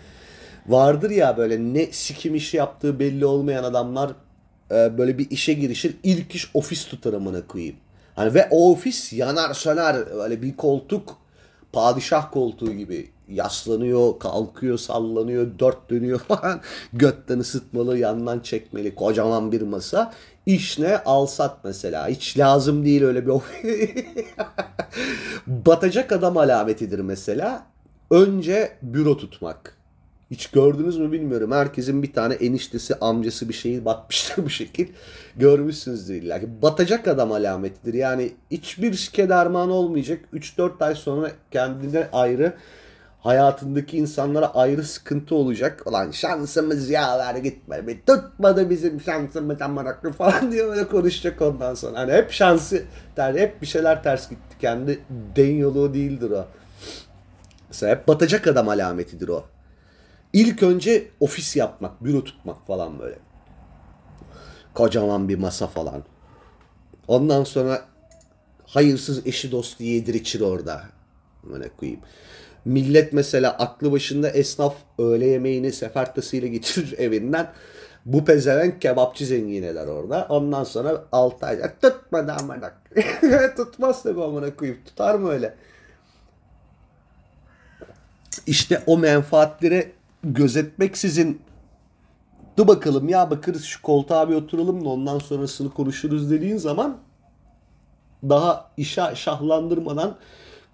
Vardır 0.67 1.09
ya 1.09 1.37
böyle 1.37 1.59
ne 1.59 1.85
sikim 1.91 2.35
işi 2.35 2.57
yaptığı 2.57 2.99
belli 2.99 3.25
olmayan 3.25 3.63
adamlar 3.63 4.11
e, 4.71 4.97
böyle 4.97 5.17
bir 5.17 5.31
işe 5.31 5.53
girişir. 5.53 5.95
ilk 6.03 6.35
iş 6.35 6.51
ofis 6.53 6.85
tutar 6.85 7.13
amına 7.13 7.47
koyayım. 7.47 7.75
Hani 8.15 8.33
ve 8.33 8.47
o 8.51 8.71
ofis 8.71 9.13
yanar 9.13 9.53
söner. 9.53 9.95
Böyle 10.15 10.41
bir 10.41 10.57
koltuk 10.57 11.17
padişah 11.73 12.31
koltuğu 12.31 12.73
gibi 12.73 13.09
yaslanıyor, 13.31 14.19
kalkıyor, 14.19 14.77
sallanıyor, 14.77 15.47
dört 15.59 15.89
dönüyor 15.89 16.19
falan. 16.27 16.61
Götten 16.93 17.39
ısıtmalı, 17.39 17.97
yandan 17.97 18.39
çekmeli, 18.39 18.95
kocaman 18.95 19.51
bir 19.51 19.61
masa. 19.61 20.13
İş 20.45 20.79
ne? 20.79 20.97
Alsat 20.97 21.57
mesela. 21.63 22.07
Hiç 22.07 22.37
lazım 22.37 22.85
değil 22.85 23.03
öyle 23.03 23.27
bir 23.27 23.33
Batacak 25.47 26.11
adam 26.11 26.37
alametidir 26.37 26.99
mesela. 26.99 27.65
Önce 28.11 28.77
büro 28.81 29.17
tutmak. 29.17 29.81
Hiç 30.31 30.47
gördünüz 30.47 30.97
mü 30.97 31.11
bilmiyorum. 31.11 31.51
Herkesin 31.51 32.03
bir 32.03 32.13
tane 32.13 32.33
eniştesi, 32.33 32.95
amcası 32.95 33.49
bir 33.49 33.53
şeyi 33.53 33.85
batmıştır 33.85 34.45
bu 34.45 34.49
şekil. 34.49 34.87
Görmüşsünüzdür 35.35 36.15
illa 36.15 36.39
ki. 36.39 36.61
Batacak 36.61 37.07
adam 37.07 37.31
alametidir. 37.31 37.93
Yani 37.93 38.31
hiçbir 38.51 38.93
şike 38.93 39.29
derman 39.29 39.69
olmayacak. 39.69 40.19
3-4 40.33 40.85
ay 40.85 40.95
sonra 40.95 41.31
kendine 41.51 42.07
ayrı 42.13 42.53
hayatındaki 43.21 43.97
insanlara 43.97 44.53
ayrı 44.53 44.83
sıkıntı 44.83 45.35
olacak. 45.35 45.83
Ulan 45.85 46.11
şansımız 46.11 46.89
ya 46.89 47.19
ver 47.19 47.35
gitme. 47.35 47.87
Bir 47.87 48.01
tutmadı 48.01 48.69
bizim 48.69 49.01
şansımız 49.01 49.61
amaraklı 49.61 50.11
falan 50.11 50.51
diye 50.51 50.67
böyle 50.67 50.87
konuşacak 50.87 51.41
ondan 51.41 51.73
sonra. 51.73 51.99
Hani 51.99 52.13
hep 52.13 52.31
şansı, 52.31 52.83
der, 53.17 53.35
hep 53.35 53.61
bir 53.61 53.67
şeyler 53.67 54.03
ters 54.03 54.29
gitti. 54.29 54.57
Kendi 54.61 54.99
den 55.35 55.55
yolu 55.55 55.93
değildir 55.93 56.31
o. 56.31 56.45
Mesela 57.69 57.95
hep 57.95 58.07
batacak 58.07 58.47
adam 58.47 58.69
alametidir 58.69 59.27
o. 59.27 59.43
İlk 60.33 60.63
önce 60.63 61.07
ofis 61.19 61.55
yapmak, 61.55 62.03
büro 62.03 62.23
tutmak 62.23 62.67
falan 62.67 62.99
böyle. 62.99 63.19
Kocaman 64.73 65.29
bir 65.29 65.37
masa 65.37 65.67
falan. 65.67 66.03
Ondan 67.07 67.43
sonra 67.43 67.81
hayırsız 68.65 69.27
eşi 69.27 69.51
dostu 69.51 69.83
yedir 69.83 70.13
içir 70.13 70.41
orada. 70.41 70.83
Böyle 71.43 71.69
koyayım. 71.69 72.01
Millet 72.65 73.13
mesela 73.13 73.51
aklı 73.51 73.91
başında 73.91 74.29
esnaf 74.29 74.75
öğle 74.97 75.25
yemeğini 75.25 75.71
sefertasıyla 75.71 76.47
getirir 76.47 76.93
evinden. 76.97 77.51
Bu 78.05 78.25
pezevenk 78.25 78.81
kebapçı 78.81 79.25
zengin 79.25 79.63
eder 79.63 79.87
orada. 79.87 80.25
Ondan 80.29 80.63
sonra 80.63 81.03
6 81.11 81.45
ay 81.45 81.61
tutmadı 81.81 82.31
amına. 82.31 82.73
Tutmaz 83.55 84.03
tabii 84.03 84.23
amına 84.23 84.55
koyayım. 84.55 84.81
Tutar 84.85 85.15
mı 85.15 85.29
öyle? 85.29 85.55
İşte 88.47 88.83
o 88.85 88.97
menfaatleri 88.97 89.91
gözetmeksizin 90.23 91.41
dur 92.57 92.67
bakalım 92.67 93.09
ya 93.09 93.31
bakarız 93.31 93.63
şu 93.63 93.81
koltuğa 93.81 94.29
bir 94.29 94.35
oturalım 94.35 94.85
da 94.85 94.89
ondan 94.89 95.19
sonrasını 95.19 95.69
konuşuruz 95.73 96.31
dediğin 96.31 96.57
zaman 96.57 96.97
daha 98.23 98.71
işe 98.77 99.15
şahlandırmadan 99.15 100.17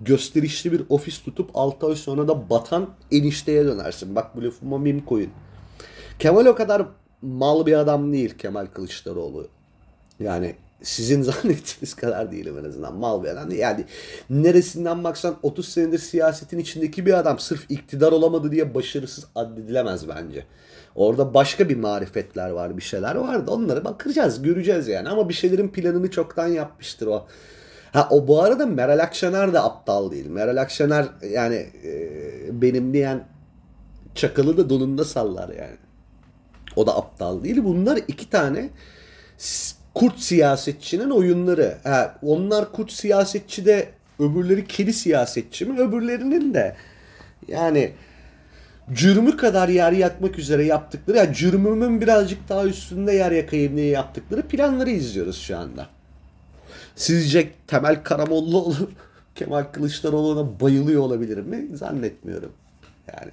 gösterişli 0.01 0.72
bir 0.72 0.82
ofis 0.89 1.24
tutup 1.24 1.50
6 1.54 1.88
ay 1.88 1.96
sonra 1.96 2.27
da 2.27 2.50
batan 2.50 2.89
enişteye 3.12 3.66
dönersin. 3.66 4.16
Bak 4.16 4.36
bu 4.36 4.44
lafıma 4.44 4.77
mim 4.77 5.06
koyun. 5.06 5.30
Kemal 6.20 6.46
o 6.46 6.56
kadar 6.56 6.86
mal 7.22 7.66
bir 7.66 7.74
adam 7.74 8.13
değil 8.13 8.38
Kemal 8.38 8.66
Kılıçdaroğlu. 8.66 9.48
Yani 10.20 10.56
sizin 10.82 11.22
zannettiğiniz 11.24 11.94
kadar 11.96 12.32
değilim 12.32 12.58
en 12.60 12.70
azından. 12.70 12.96
Mal 12.96 13.24
bir 13.24 13.27
adam 13.27 13.50
değil. 13.50 13.62
Yani 13.62 13.86
neresinden 14.30 15.04
baksan 15.04 15.36
30 15.44 15.68
senedir 15.68 16.00
siyasetin 16.00 16.60
içindeki 16.60 17.06
bir 17.06 17.13
adam 17.13 17.39
sırf 17.39 17.66
iktidar 17.72 18.12
olamadı 18.12 18.51
diye 18.51 18.75
başarısız 18.75 19.25
addedilemez 19.36 20.08
bence. 20.10 20.46
Orada 20.96 21.34
başka 21.34 21.70
bir 21.70 21.77
marifetler 21.77 22.50
var, 22.50 22.77
bir 22.77 22.82
şeyler 22.82 23.16
var 23.16 23.48
da 23.48 23.51
onları 23.51 23.86
bakacağız, 23.86 24.42
göreceğiz 24.42 24.88
yani. 24.88 25.10
Ama 25.10 25.30
bir 25.30 25.34
şeylerin 25.34 25.68
planını 25.68 26.12
çoktan 26.12 26.48
yapmıştır 26.48 27.08
o. 27.08 27.27
Ha 27.98 28.08
o 28.12 28.27
bu 28.27 28.42
arada 28.42 28.66
Meral 28.66 29.00
Akşener 29.00 29.54
de 29.54 29.60
aptal 29.60 30.12
değil. 30.12 30.25
Meral 30.25 30.58
Akşener 30.58 31.06
yani 31.30 31.56
e, 31.84 32.62
benimleyen 32.62 33.24
çakalı 34.16 34.58
da 34.58 34.70
donunda 34.70 35.06
sallar 35.06 35.50
yani. 35.50 35.77
O 36.75 36.88
da 36.88 36.98
aptal 36.98 37.44
değil. 37.44 37.63
Bunlar 37.63 38.00
iki 38.08 38.30
tane 38.30 38.70
kurt 39.94 40.20
siyasetçinin 40.20 41.10
oyunları. 41.10 41.77
Ha, 41.84 42.16
onlar 42.22 42.72
kurt 42.72 42.92
siyasetçi 42.92 43.66
de 43.66 43.89
öbürleri 44.20 44.68
kedi 44.68 44.94
siyasetçi 44.94 45.66
mi? 45.66 45.80
Öbürlerinin 45.80 46.54
de 46.54 46.75
yani 47.48 47.94
cürmü 48.94 49.38
kadar 49.38 49.70
yer 49.70 49.92
yakmak 49.92 50.39
üzere 50.39 50.66
yaptıkları, 50.66 51.18
yani 51.18 51.36
cürmümün 51.36 52.01
birazcık 52.01 52.50
daha 52.50 52.66
üstünde 52.66 53.13
yer 53.13 53.32
yakayım 53.32 53.77
diye 53.77 53.88
yaptıkları 53.88 54.42
planları 54.42 54.89
izliyoruz 54.89 55.42
şu 55.42 55.58
anda. 55.58 55.97
Sizce 56.98 57.50
Temel 57.68 58.04
Karamollaoğlu 58.04 58.75
Kemal 59.36 59.63
Kılıçdaroğlu'na 59.63 60.60
bayılıyor 60.60 61.01
olabilir 61.01 61.38
mi? 61.38 61.68
Zannetmiyorum. 61.74 62.51
Yani 63.08 63.32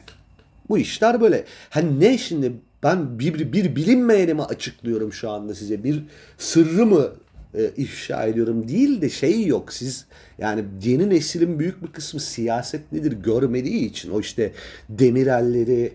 bu 0.68 0.78
işler 0.78 1.20
böyle. 1.20 1.44
Hani 1.70 2.00
ne 2.00 2.18
şimdi 2.18 2.52
ben 2.82 3.18
bir, 3.18 3.52
bir 3.52 3.76
bilinmeyeni 3.76 4.34
mi 4.34 4.42
açıklıyorum 4.42 5.12
şu 5.12 5.30
anda 5.30 5.54
size? 5.54 5.84
Bir 5.84 6.02
sırrı 6.38 6.86
mı 6.86 7.08
e, 7.54 7.70
ifşa 7.76 8.24
ediyorum 8.24 8.68
değil 8.68 9.00
de 9.00 9.10
şey 9.10 9.46
yok. 9.46 9.72
Siz 9.72 10.06
yani 10.38 10.64
yeni 10.82 11.10
neslin 11.10 11.58
büyük 11.58 11.82
bir 11.82 11.88
kısmı 11.88 12.20
siyaset 12.20 12.92
nedir 12.92 13.12
görmediği 13.12 13.90
için 13.90 14.10
o 14.10 14.20
işte 14.20 14.52
Demirel'leri, 14.88 15.92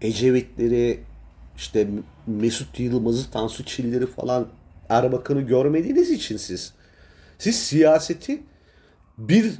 Ecevitleri, 0.00 1.00
işte 1.56 1.88
Mesut 2.26 2.80
Yılmaz'ı, 2.80 3.30
Tansu 3.30 3.64
Çiller'i 3.64 4.06
falan 4.06 4.48
Erbakan'ı 4.88 5.40
görmediğiniz 5.40 6.10
için 6.10 6.36
siz 6.36 6.72
siz 7.42 7.56
siyaseti 7.58 8.42
bir 9.18 9.52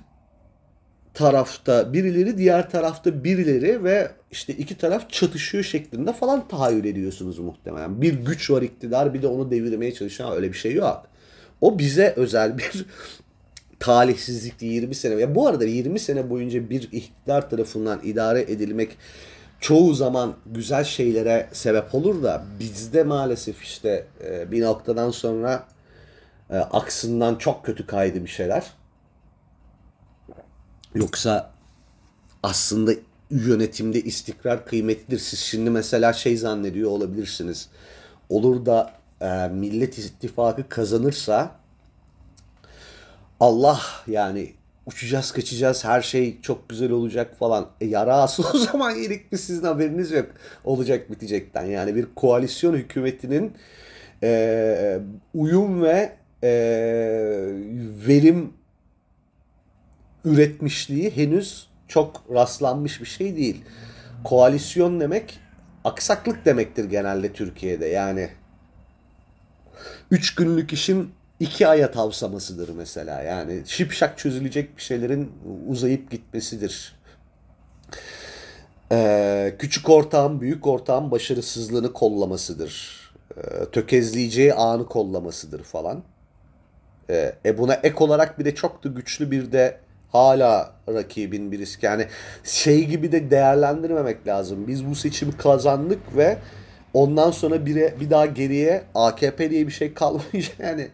tarafta 1.14 1.92
birileri 1.92 2.38
diğer 2.38 2.70
tarafta 2.70 3.24
birileri 3.24 3.84
ve 3.84 4.10
işte 4.30 4.52
iki 4.52 4.78
taraf 4.78 5.10
çatışıyor 5.10 5.64
şeklinde 5.64 6.12
falan 6.12 6.48
tahayyül 6.48 6.84
ediyorsunuz 6.84 7.38
muhtemelen. 7.38 8.02
Bir 8.02 8.14
güç 8.14 8.50
var 8.50 8.62
iktidar 8.62 9.14
bir 9.14 9.22
de 9.22 9.26
onu 9.26 9.50
devirmeye 9.50 9.94
çalışan 9.94 10.32
öyle 10.32 10.52
bir 10.52 10.56
şey 10.58 10.74
yok. 10.74 11.06
O 11.60 11.78
bize 11.78 12.14
özel 12.16 12.58
bir 12.58 12.84
talihsizlikti 13.78 14.66
20 14.66 14.94
sene. 14.94 15.14
Ya 15.14 15.34
bu 15.34 15.48
arada 15.48 15.64
20 15.64 15.98
sene 15.98 16.30
boyunca 16.30 16.70
bir 16.70 16.82
iktidar 16.92 17.50
tarafından 17.50 18.00
idare 18.04 18.40
edilmek 18.40 18.96
çoğu 19.60 19.94
zaman 19.94 20.34
güzel 20.46 20.84
şeylere 20.84 21.48
sebep 21.52 21.94
olur 21.94 22.22
da 22.22 22.44
bizde 22.60 23.02
maalesef 23.02 23.62
işte 23.62 24.06
e, 24.24 24.50
bir 24.50 24.62
noktadan 24.62 25.10
sonra 25.10 25.71
e, 26.52 26.56
aksından 26.56 27.34
çok 27.34 27.64
kötü 27.64 27.86
kaydı 27.86 28.24
bir 28.24 28.28
şeyler. 28.28 28.72
Yoksa 30.94 31.52
aslında 32.42 32.92
yönetimde 33.30 34.00
istikrar 34.00 34.66
kıymetlidir. 34.66 35.18
Siz 35.18 35.38
şimdi 35.38 35.70
mesela 35.70 36.12
şey 36.12 36.36
zannediyor 36.36 36.90
olabilirsiniz. 36.90 37.68
Olur 38.28 38.66
da 38.66 38.92
e, 39.20 39.48
Millet 39.48 39.98
İttifakı 39.98 40.68
kazanırsa 40.68 41.56
Allah 43.40 43.80
yani 44.06 44.52
uçacağız 44.86 45.32
kaçacağız 45.32 45.84
her 45.84 46.02
şey 46.02 46.40
çok 46.40 46.68
güzel 46.68 46.90
olacak 46.90 47.38
falan. 47.38 47.68
E 47.80 47.86
yarası 47.86 48.42
o 48.54 48.58
zaman 48.58 48.90
yedik 48.90 49.32
mi 49.32 49.38
sizin 49.38 49.64
haberiniz 49.64 50.10
yok 50.10 50.26
olacak 50.64 51.10
bitecekten. 51.10 51.64
Yani 51.64 51.94
bir 51.94 52.06
koalisyon 52.16 52.74
hükümetinin 52.74 53.52
e, 54.22 54.98
uyum 55.34 55.82
ve 55.82 56.21
e, 56.42 56.50
verim 58.06 58.52
üretmişliği 60.24 61.16
henüz 61.16 61.66
çok 61.88 62.24
rastlanmış 62.34 63.00
bir 63.00 63.06
şey 63.06 63.36
değil. 63.36 63.64
Koalisyon 64.24 65.00
demek 65.00 65.40
aksaklık 65.84 66.44
demektir 66.44 66.84
genelde 66.84 67.32
Türkiye'de. 67.32 67.86
Yani 67.86 68.30
üç 70.10 70.34
günlük 70.34 70.72
işin 70.72 71.10
iki 71.40 71.66
aya 71.66 71.90
tavsamasıdır 71.90 72.68
mesela. 72.68 73.22
Yani 73.22 73.62
şipşak 73.66 74.18
çözülecek 74.18 74.76
bir 74.76 74.82
şeylerin 74.82 75.32
uzayıp 75.68 76.10
gitmesidir. 76.10 76.96
Ee, 78.92 79.54
küçük 79.58 79.88
ortağın 79.88 80.40
büyük 80.40 80.66
ortağın 80.66 81.10
başarısızlığını 81.10 81.92
kollamasıdır. 81.92 83.00
Ee, 83.36 83.40
tökezleyeceği 83.72 84.54
anı 84.54 84.86
kollamasıdır 84.86 85.62
falan. 85.62 86.02
Ee, 87.10 87.32
e 87.44 87.58
buna 87.58 87.74
ek 87.74 88.04
olarak 88.04 88.38
bir 88.38 88.44
de 88.44 88.54
çok 88.54 88.84
da 88.84 88.88
güçlü 88.88 89.30
bir 89.30 89.52
de 89.52 89.76
hala 90.12 90.72
rakibin 90.88 91.52
bir 91.52 91.58
risk. 91.58 91.82
Yani 91.82 92.06
şey 92.44 92.84
gibi 92.84 93.12
de 93.12 93.30
değerlendirmemek 93.30 94.26
lazım. 94.26 94.66
Biz 94.66 94.86
bu 94.86 94.94
seçimi 94.94 95.36
kazandık 95.36 96.16
ve 96.16 96.38
ondan 96.94 97.30
sonra 97.30 97.66
bir, 97.66 98.00
bir 98.00 98.10
daha 98.10 98.26
geriye 98.26 98.82
AKP 98.94 99.50
diye 99.50 99.66
bir 99.66 99.72
şey 99.72 99.94
kalmayacak. 99.94 100.58
Yani 100.58 100.88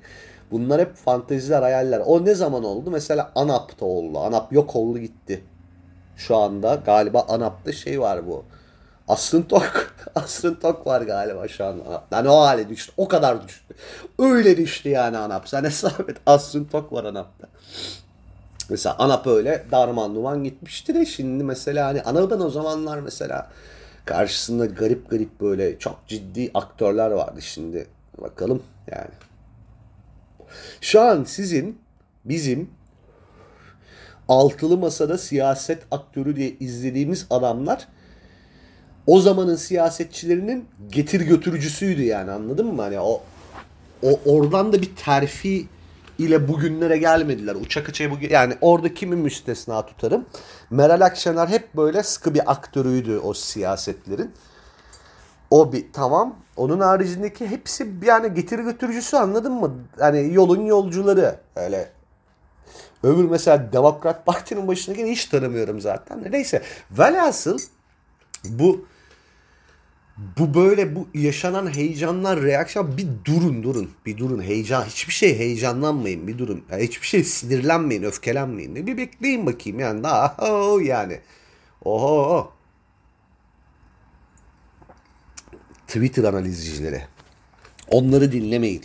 bunlar 0.50 0.80
hep 0.80 0.94
fanteziler, 0.94 1.62
hayaller. 1.62 2.02
O 2.06 2.24
ne 2.24 2.34
zaman 2.34 2.64
oldu? 2.64 2.90
Mesela 2.90 3.32
ANAP'ta 3.34 3.86
oldu. 3.86 4.18
ANAP 4.18 4.52
yok 4.52 4.76
oldu 4.76 4.98
gitti. 4.98 5.42
Şu 6.16 6.36
anda 6.36 6.74
galiba 6.74 7.26
ANAP'ta 7.28 7.72
şey 7.72 8.00
var 8.00 8.26
bu. 8.26 8.44
Asrın 9.08 9.42
Tok. 9.42 9.94
Asrın 10.14 10.54
Tok 10.54 10.86
var 10.86 11.02
galiba 11.02 11.48
şu 11.48 11.64
an. 11.64 11.82
Yani 12.12 12.28
o 12.28 12.40
hale 12.40 12.68
düştü. 12.68 12.92
O 12.96 13.08
kadar 13.08 13.48
düştü. 13.48 13.74
Öyle 14.18 14.56
düştü 14.56 14.88
yani 14.88 15.18
ANAP. 15.18 15.48
Sen 15.48 15.64
hesap 15.64 16.10
et. 16.10 16.16
Asrın 16.26 16.64
Tok 16.64 16.92
var 16.92 17.04
ANAP'ta. 17.04 17.48
Mesela 18.70 18.96
ANAP 18.98 19.26
öyle 19.26 19.64
darman 19.70 20.14
duman 20.14 20.44
gitmişti 20.44 20.94
de 20.94 21.06
şimdi 21.06 21.44
mesela 21.44 21.86
hani 21.86 22.02
ANAP'ın 22.02 22.40
o 22.40 22.50
zamanlar 22.50 22.98
mesela 22.98 23.50
karşısında 24.04 24.66
garip 24.66 25.10
garip 25.10 25.40
böyle 25.40 25.78
çok 25.78 26.06
ciddi 26.06 26.50
aktörler 26.54 27.10
vardı 27.10 27.42
şimdi. 27.42 27.86
Bakalım 28.18 28.62
yani. 28.90 29.10
Şu 30.80 31.00
an 31.00 31.24
sizin 31.24 31.78
bizim 32.24 32.70
altılı 34.28 34.76
masada 34.76 35.18
siyaset 35.18 35.82
aktörü 35.90 36.36
diye 36.36 36.50
izlediğimiz 36.50 37.26
adamlar 37.30 37.88
o 39.08 39.20
zamanın 39.20 39.56
siyasetçilerinin 39.56 40.68
getir 40.88 41.20
götürücüsüydü 41.20 42.02
yani 42.02 42.30
anladın 42.30 42.74
mı? 42.74 42.83
Hani 42.83 43.00
o, 43.00 43.22
o 44.02 44.20
oradan 44.26 44.72
da 44.72 44.83
bir 44.83 44.96
terfi 44.96 45.66
ile 46.18 46.48
bugünlere 46.48 46.98
gelmediler. 46.98 47.54
Uçak 47.54 47.88
açıya 47.88 48.11
bugün 48.11 48.30
yani 48.30 48.54
orada 48.61 48.94
kimi 48.94 49.16
müstesna 49.16 49.87
tutarım? 49.87 50.24
Meral 50.70 51.00
Akşener 51.00 51.48
hep 51.48 51.76
böyle 51.76 52.02
sıkı 52.02 52.35
bir 52.35 52.50
aktörüydü 52.50 53.18
o 53.18 53.35
siyasetlerin. 53.35 54.30
O 55.50 55.72
bir 55.72 55.87
tamam. 55.92 56.37
Onun 56.56 56.80
haricindeki 56.80 57.46
hepsi 57.46 57.88
yani 58.04 58.35
getiri 58.35 58.62
götürücüsü 58.62 59.16
anladın 59.16 59.52
mı? 59.52 59.74
Hani 59.98 60.35
yolun 60.35 60.66
yolcuları 60.66 61.38
öyle. 61.56 61.90
Öbür 63.02 63.24
mesela 63.24 63.72
Demokrat 63.72 64.26
Parti'nin 64.26 64.68
başındaki 64.68 65.06
hiç 65.06 65.24
tanımıyorum 65.24 65.80
zaten. 65.80 66.33
Neyse. 66.33 66.62
Velhasıl 66.90 67.59
bu 68.44 68.85
bu 70.18 70.54
böyle 70.54 70.96
bu 70.96 71.09
yaşanan 71.14 71.74
heyecanlar, 71.74 72.42
reaksiyon 72.42 72.96
bir 72.96 73.07
durun 73.24 73.62
durun. 73.62 73.90
Bir 74.07 74.18
durun 74.18 74.42
heyecan. 74.42 74.85
Hiçbir 74.85 75.12
şey 75.12 75.38
heyecanlanmayın 75.38 76.28
bir 76.28 76.38
durun. 76.38 76.64
Yani 76.70 76.83
hiçbir 76.83 77.07
şey 77.07 77.24
sinirlenmeyin, 77.24 78.02
öfkelenmeyin. 78.02 78.87
Bir 78.87 78.96
bekleyin 78.96 79.46
bakayım 79.46 79.81
yani 79.81 80.02
daha 80.02 80.37
oh, 80.38 80.83
yani. 80.83 81.20
Oho. 81.85 82.52
Twitter 85.87 86.24
analizcileri. 86.24 87.02
Onları 87.88 88.33
dinlemeyin. 88.33 88.85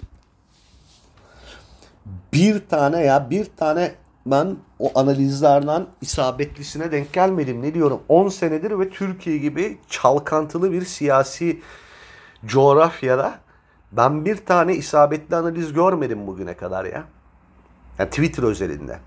Bir 2.34 2.68
tane 2.70 3.00
ya 3.04 3.30
bir 3.30 3.46
tane 3.58 3.96
ben 4.26 4.58
o 4.80 4.92
analizlerden 5.00 5.86
isabetlisine 6.02 6.92
denk 6.92 7.14
gelmedim. 7.14 7.62
Ne 7.62 7.74
diyorum? 7.74 8.02
10 8.10 8.30
senedir 8.30 8.80
ve 8.80 8.90
Türkiye 8.90 9.38
gibi 9.38 9.78
çalkantılı 9.90 10.72
bir 10.72 10.86
siyasi 10.86 11.62
coğrafyada 12.46 13.40
ben 13.92 14.26
bir 14.26 14.46
tane 14.46 14.76
isabetli 14.76 15.36
analiz 15.36 15.74
görmedim 15.74 16.28
bugüne 16.28 16.54
kadar 16.54 16.86
ya. 16.86 17.04
Yani 18.00 18.10
Twitter 18.10 18.44
özelinde. 18.44 19.00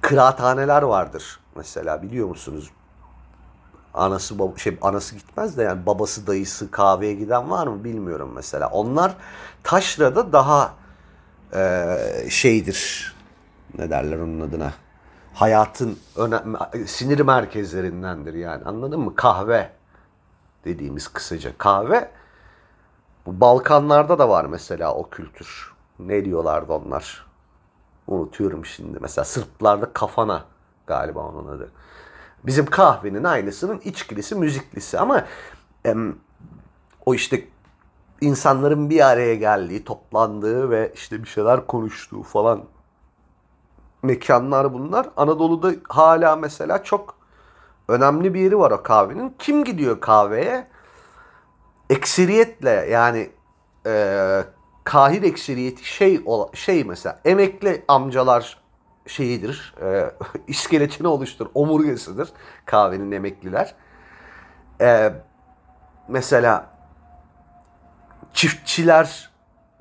Kıraathaneler 0.00 0.82
vardır 0.82 1.40
mesela 1.56 2.02
biliyor 2.02 2.28
musunuz? 2.28 2.70
Anası 3.94 4.38
bab 4.38 4.58
şey 4.58 4.78
anası 4.82 5.14
gitmez 5.14 5.58
de 5.58 5.62
yani 5.62 5.86
babası 5.86 6.26
dayısı 6.26 6.70
kahveye 6.70 7.14
giden 7.14 7.50
var 7.50 7.66
mı 7.66 7.84
bilmiyorum 7.84 8.32
mesela. 8.34 8.68
Onlar 8.68 9.14
taşrada 9.62 10.32
daha 10.32 10.74
e, 11.54 11.96
şeydir 12.30 13.14
ne 13.78 13.90
derler 13.90 14.18
onun 14.18 14.40
adına 14.40 14.72
hayatın 15.34 15.98
önemli 16.16 16.88
sinir 16.88 17.20
merkezlerindendir 17.20 18.34
yani 18.34 18.64
anladın 18.64 19.00
mı? 19.00 19.16
Kahve 19.16 19.70
dediğimiz 20.64 21.08
kısaca 21.08 21.58
kahve 21.58 22.10
bu 23.26 23.40
Balkanlarda 23.40 24.18
da 24.18 24.28
var 24.28 24.44
mesela 24.44 24.94
o 24.94 25.10
kültür. 25.10 25.72
Ne 25.98 26.24
diyorlardı 26.24 26.72
onlar? 26.72 27.26
Unutuyorum 28.06 28.66
şimdi. 28.66 28.98
Mesela 29.00 29.24
Sırplarda 29.24 29.92
kafana 29.92 30.44
galiba 30.86 31.20
onun 31.20 31.48
adı. 31.48 31.70
Bizim 32.46 32.66
kahvenin 32.66 33.24
aynısının 33.24 33.80
içkilisi, 33.84 34.34
müziklisi 34.34 34.98
ama 34.98 35.24
em, 35.84 36.16
o 37.06 37.14
işte 37.14 37.44
insanların 38.20 38.90
bir 38.90 39.08
araya 39.08 39.34
geldiği, 39.34 39.84
toplandığı 39.84 40.70
ve 40.70 40.92
işte 40.94 41.22
bir 41.22 41.28
şeyler 41.28 41.66
konuştuğu 41.66 42.22
falan 42.22 42.64
mekanlar 44.02 44.72
bunlar. 44.72 45.10
Anadolu'da 45.16 45.72
hala 45.88 46.36
mesela 46.36 46.84
çok 46.84 47.14
önemli 47.88 48.34
bir 48.34 48.40
yeri 48.40 48.58
var 48.58 48.70
o 48.70 48.82
kahvenin. 48.82 49.34
Kim 49.38 49.64
gidiyor 49.64 50.00
kahveye? 50.00 50.66
Ekseriyetle 51.90 52.70
yani 52.70 53.30
e, 53.86 54.44
kahir 54.84 55.22
ekseriyeti 55.22 55.84
şey 55.84 56.24
şey 56.54 56.84
mesela 56.84 57.20
emekli 57.24 57.84
amcalar 57.88 58.60
şeyidir. 59.06 59.74
E, 59.82 60.10
iskeletini 60.46 61.08
oluştur, 61.08 61.46
omurgasıdır 61.54 62.28
kahvenin 62.64 63.12
emekliler. 63.12 63.74
E, 64.80 65.12
mesela 66.08 66.66
çiftçiler 68.32 69.30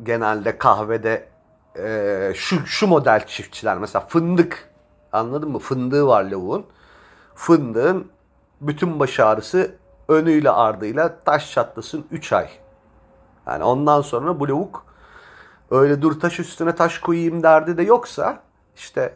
genelde 0.04 0.58
kahvede 0.58 1.30
e, 1.78 2.32
şu, 2.36 2.66
şu 2.66 2.88
model 2.88 3.28
çiftçiler 3.28 3.78
mesela 3.78 4.06
fındık 4.08 4.70
anladın 5.12 5.52
mı? 5.52 5.60
Fındığı 5.60 6.08
var 6.08 6.24
lavuğun. 6.24 6.66
Fındığın 7.36 8.08
bütün 8.62 9.00
baş 9.00 9.20
ağrısı 9.20 9.76
önüyle 10.08 10.50
ardıyla 10.50 11.20
taş 11.26 11.52
çatlasın 11.52 12.06
3 12.12 12.34
ay. 12.34 12.50
Yani 13.48 13.64
ondan 13.64 14.02
sonra 14.02 14.40
bu 14.40 14.48
lavuk 14.48 14.86
öyle 15.72 16.02
dur 16.02 16.20
taş 16.20 16.40
üstüne 16.40 16.76
taş 16.76 17.00
koyayım 17.00 17.44
derdi 17.44 17.78
de 17.78 17.84
yoksa 17.84 18.42
işte 18.76 19.16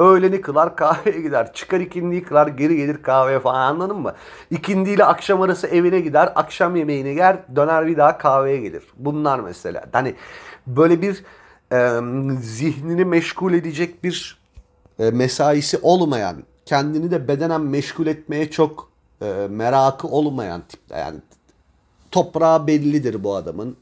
öğleni 0.00 0.40
kılar 0.40 0.76
kahveye 0.76 1.20
gider. 1.20 1.52
Çıkar 1.52 1.80
ikindiyi 1.80 2.22
kılar 2.22 2.46
geri 2.46 2.76
gelir 2.76 3.02
kahveye 3.02 3.40
falan 3.40 3.60
anladın 3.60 3.96
mı? 3.96 4.14
İkindiyle 4.50 5.04
akşam 5.04 5.42
arası 5.42 5.66
evine 5.66 6.00
gider. 6.00 6.32
Akşam 6.34 6.76
yemeğini 6.76 7.14
yer 7.14 7.36
döner 7.56 7.86
bir 7.86 7.96
daha 7.96 8.18
kahveye 8.18 8.56
gelir. 8.56 8.82
Bunlar 8.96 9.40
mesela. 9.40 9.84
Hani 9.92 10.14
böyle 10.66 11.02
bir 11.02 11.24
e, 11.72 12.00
zihnini 12.40 13.04
meşgul 13.04 13.52
edecek 13.52 14.04
bir 14.04 14.38
e, 14.98 15.10
mesaisi 15.10 15.78
olmayan, 15.82 16.36
kendini 16.66 17.10
de 17.10 17.28
bedenen 17.28 17.60
meşgul 17.60 18.06
etmeye 18.06 18.50
çok 18.50 18.90
e, 19.22 19.46
merakı 19.50 20.08
olmayan 20.08 20.62
tipte. 20.68 20.96
Yani 20.96 21.18
toprağı 22.10 22.66
bellidir 22.66 23.24
bu 23.24 23.34
adamın. 23.34 23.76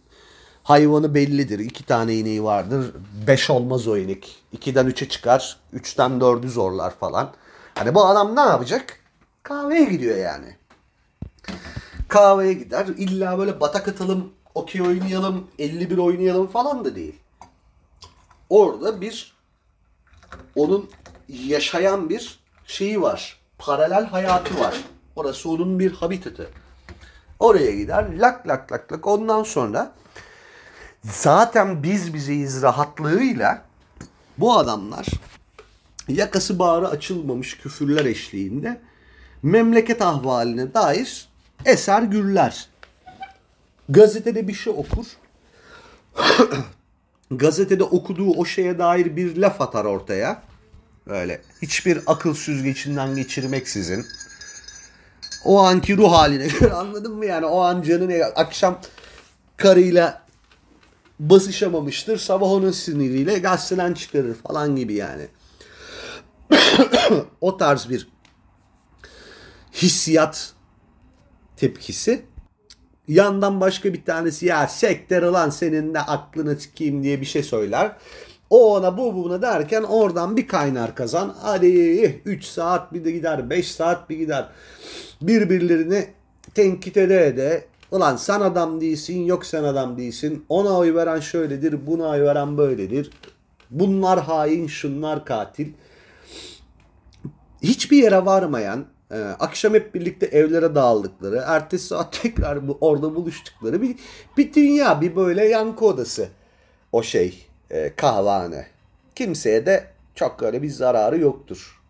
Hayvanı 0.69 1.15
bellidir. 1.15 1.59
İki 1.59 1.87
tane 1.87 2.15
ineği 2.15 2.45
vardır. 2.45 2.95
Beş 3.27 3.51
olmaz 3.51 3.89
o 3.89 3.97
inek. 3.97 4.37
İkiden 4.53 4.87
üçe 4.87 5.09
çıkar. 5.09 5.57
Üçten 5.73 6.21
dördü 6.21 6.49
zorlar 6.49 6.95
falan. 6.97 7.33
Hani 7.75 7.95
bu 7.95 8.07
adam 8.07 8.37
ne 8.37 8.41
yapacak? 8.41 9.01
Kahveye 9.43 9.85
gidiyor 9.85 10.17
yani. 10.17 10.57
Kahveye 12.09 12.53
gider. 12.53 12.87
İlla 12.87 13.39
böyle 13.39 13.61
batak 13.61 13.89
atalım, 13.89 14.33
okey 14.55 14.83
oynayalım, 14.83 15.47
51 15.59 15.99
oynayalım 15.99 16.47
falan 16.47 16.85
da 16.85 16.97
değil. 16.97 17.21
Orada 18.51 19.01
bir 19.01 19.35
onun 20.57 20.91
yaşayan 21.29 22.11
bir 22.11 22.41
şeyi 22.67 23.03
var. 23.03 23.41
Paralel 23.59 24.05
hayatı 24.05 24.61
var. 24.61 24.75
Orası 25.17 25.51
onun 25.51 25.79
bir 25.79 25.93
habitatı. 25.93 26.51
Oraya 27.39 27.71
gider 27.71 28.19
lak 28.19 28.49
lak 28.49 28.73
lak 28.73 28.93
lak. 28.93 29.07
Ondan 29.07 29.43
sonra 29.43 29.95
zaten 31.13 31.83
biz 31.83 32.15
bizeyiz 32.15 32.63
rahatlığıyla 32.63 33.63
bu 34.39 34.59
adamlar 34.59 35.07
yakası 36.09 36.59
bağrı 36.59 36.89
açılmamış 36.89 37.57
küfürler 37.57 38.05
eşliğinde 38.05 38.81
memleket 39.43 40.03
ahvaline 40.03 40.75
dair 40.75 41.29
eser 41.65 42.03
gürler. 42.03 42.69
Gazetede 43.89 44.49
bir 44.49 44.55
şey 44.55 44.73
okur. 44.73 45.07
Gazetede 47.31 47.85
okuduğu 47.85 48.31
o 48.31 48.45
şeye 48.45 48.79
dair 48.79 49.17
bir 49.17 49.37
laf 49.37 49.61
atar 49.61 49.85
ortaya. 49.85 50.43
Öyle 51.07 51.41
hiçbir 51.63 52.01
akıl 52.07 52.35
süzgecinden 52.35 53.15
geçirmeksizin. 53.15 54.07
O 55.45 55.63
anki 55.63 55.97
ruh 55.97 56.13
haline 56.13 56.47
göre 56.47 56.73
anladın 56.73 57.15
mı 57.15 57.27
yani? 57.27 57.47
O 57.47 57.61
an 57.61 57.83
canını 57.83 58.25
akşam 58.25 58.79
karıyla 59.57 60.28
basışamamıştır. 61.21 62.19
Sabah 62.19 62.51
onun 62.51 62.71
siniriyle 62.71 63.39
gazeteden 63.39 63.95
çıkarır 63.95 64.35
falan 64.35 64.77
gibi 64.77 64.95
yani. 64.95 65.27
o 67.41 67.57
tarz 67.57 67.91
bir 67.91 68.09
hissiyat 69.73 70.53
tepkisi. 71.57 72.23
Yandan 73.09 73.61
başka 73.61 73.93
bir 73.93 74.05
tanesi 74.05 74.47
ya 74.47 74.69
sektör 74.69 75.23
lan 75.23 75.51
senin 75.51 75.95
de 75.95 76.01
aklını 76.01 76.61
sikeyim 76.61 77.03
diye 77.03 77.21
bir 77.21 77.27
şey 77.27 77.43
söyler. 77.43 77.97
O 78.51 78.77
ona 78.77 78.99
bu 78.99 79.15
buna 79.15 79.43
derken 79.43 79.83
oradan 79.83 80.37
bir 80.37 80.49
kaynar 80.49 80.95
kazan. 80.95 81.35
Hadi 81.43 81.67
3 82.25 82.45
saat 82.45 82.93
bir 82.93 83.05
de 83.05 83.11
gider 83.11 83.51
5 83.51 83.73
saat 83.73 84.11
bir 84.11 84.17
gider. 84.17 84.49
Birbirlerini 85.23 86.07
tenkit 86.55 86.97
ede 86.97 87.27
ede. 87.27 87.65
Ulan 87.91 88.17
sen 88.17 88.41
adam 88.41 88.81
değilsin 88.81 89.25
yok 89.25 89.47
sen 89.47 89.65
adam 89.65 89.99
değilsin. 89.99 90.45
Ona 90.49 90.79
oy 90.79 90.95
veren 90.95 91.21
şöyledir 91.21 91.87
buna 91.87 92.09
oy 92.09 92.21
veren 92.21 92.59
böyledir. 92.59 93.11
Bunlar 93.71 94.21
hain 94.21 94.67
şunlar 94.67 95.25
katil. 95.25 95.73
Hiçbir 97.63 98.03
yere 98.03 98.25
varmayan 98.25 98.87
ee, 99.13 99.17
akşam 99.17 99.75
hep 99.75 99.95
birlikte 99.95 100.27
evlere 100.27 100.75
dağıldıkları, 100.75 101.45
ertesi 101.47 101.87
saat 101.87 102.13
tekrar 102.23 102.69
bu, 102.69 102.79
orada 102.81 103.15
buluştukları 103.15 103.83
bir, 103.83 103.97
bir 104.37 104.55
dünya, 104.55 105.01
bir 105.01 105.17
böyle 105.17 105.45
yankı 105.49 105.85
odası. 105.85 106.29
O 106.93 107.03
şey, 107.03 107.47
e, 107.71 107.95
kahvehane. 107.97 108.67
Kimseye 109.15 109.67
de 109.67 109.87
çok 110.15 110.43
öyle 110.43 110.63
bir 110.63 110.71
zararı 110.71 111.19
yoktur. 111.19 111.83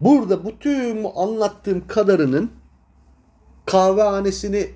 Burada 0.00 0.44
bu 0.44 0.58
tüm 0.58 1.06
anlattığım 1.18 1.86
kadarının 1.86 2.50
kahvehanesini 3.66 4.70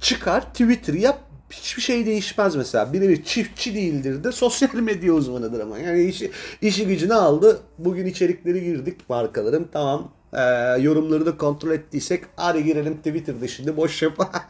çıkar, 0.00 0.42
Twitter 0.52 0.94
yap, 0.94 1.20
hiçbir 1.50 1.82
şey 1.82 2.06
değişmez 2.06 2.56
mesela. 2.56 2.92
Biri 2.92 3.08
bir 3.08 3.24
çiftçi 3.24 3.74
değildir 3.74 4.24
de 4.24 4.32
sosyal 4.32 4.74
medya 4.74 5.12
uzmanıdır 5.12 5.60
ama. 5.60 5.78
Yani 5.78 6.04
işi, 6.04 6.30
işi 6.62 6.86
gücünü 6.86 7.14
aldı. 7.14 7.60
Bugün 7.78 8.06
içerikleri 8.06 8.64
girdik 8.64 9.08
markaların. 9.08 9.66
Tamam 9.72 10.12
e, 10.32 10.42
yorumları 10.82 11.26
da 11.26 11.36
kontrol 11.36 11.70
ettiysek 11.70 12.24
hadi 12.36 12.64
girelim 12.64 12.96
Twitter'da 12.96 13.48
şimdi 13.48 13.76
boş 13.76 14.02
yap. 14.02 14.18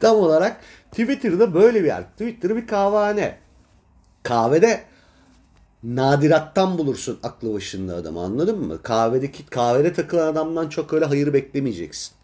Tam 0.00 0.16
olarak 0.16 0.60
Twitter'da 0.90 1.54
böyle 1.54 1.80
bir 1.82 1.86
yer. 1.86 2.02
Twitter 2.02 2.56
bir 2.56 2.66
kahvehane. 2.66 3.38
Kahvede 4.22 4.80
nadirattan 5.84 6.78
bulursun 6.78 7.18
aklı 7.22 7.54
başında 7.54 7.94
adamı 7.94 8.20
anladın 8.20 8.66
mı? 8.66 8.82
Kahvedeki 8.82 9.46
kahvede 9.46 9.92
takılan 9.92 10.32
adamdan 10.32 10.68
çok 10.68 10.92
öyle 10.92 11.04
hayır 11.04 11.32
beklemeyeceksin. 11.32 12.14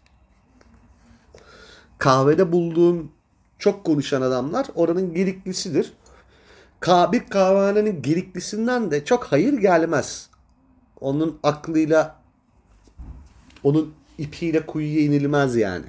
Kahvede 2.01 2.51
bulduğun 2.51 3.11
çok 3.59 3.85
konuşan 3.85 4.21
adamlar 4.21 4.67
oranın 4.75 5.13
geriklisidir. 5.13 5.93
Bir 6.87 7.29
kahvehanenin 7.29 8.01
geriklisinden 8.01 8.91
de 8.91 9.05
çok 9.05 9.23
hayır 9.23 9.53
gelmez. 9.53 10.29
Onun 10.99 11.39
aklıyla 11.43 12.15
onun 13.63 13.93
ipiyle 14.17 14.65
kuyuya 14.65 15.01
inilmez 15.01 15.55
yani. 15.55 15.85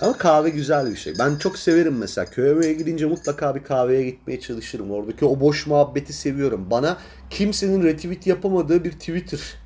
Ama 0.00 0.12
kahve 0.12 0.50
güzel 0.50 0.90
bir 0.90 0.96
şey. 0.96 1.14
Ben 1.18 1.36
çok 1.36 1.58
severim 1.58 1.98
mesela. 1.98 2.30
Köye 2.30 2.72
gidince 2.72 3.06
mutlaka 3.06 3.54
bir 3.54 3.62
kahveye 3.62 4.04
gitmeye 4.04 4.40
çalışırım. 4.40 4.90
Oradaki 4.90 5.24
o 5.24 5.40
boş 5.40 5.66
muhabbeti 5.66 6.12
seviyorum. 6.12 6.70
Bana 6.70 6.98
kimsenin 7.30 7.82
retweet 7.82 8.26
yapamadığı 8.26 8.84
bir 8.84 8.92
Twitter. 8.92 9.59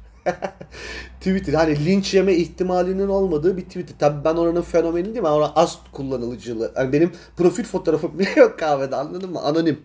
Twitter 1.21 1.53
hani 1.53 1.85
linç 1.85 2.15
yeme 2.15 2.35
ihtimalinin 2.35 3.09
olmadığı 3.09 3.57
bir 3.57 3.63
Twitter. 3.63 3.99
Tabi 3.99 4.25
ben 4.25 4.35
oranın 4.35 4.63
fenomeni 4.63 5.05
değil 5.05 5.21
mi? 5.21 5.29
Orada 5.29 5.57
az 5.57 5.79
kullanıcılığı. 5.93 6.73
Yani 6.77 6.93
benim 6.93 7.13
profil 7.37 7.65
fotoğrafım 7.65 8.19
bile 8.19 8.31
yok 8.37 8.59
kahvede 8.59 8.97
anladın 8.97 9.31
mı? 9.31 9.41
Anonim. 9.41 9.81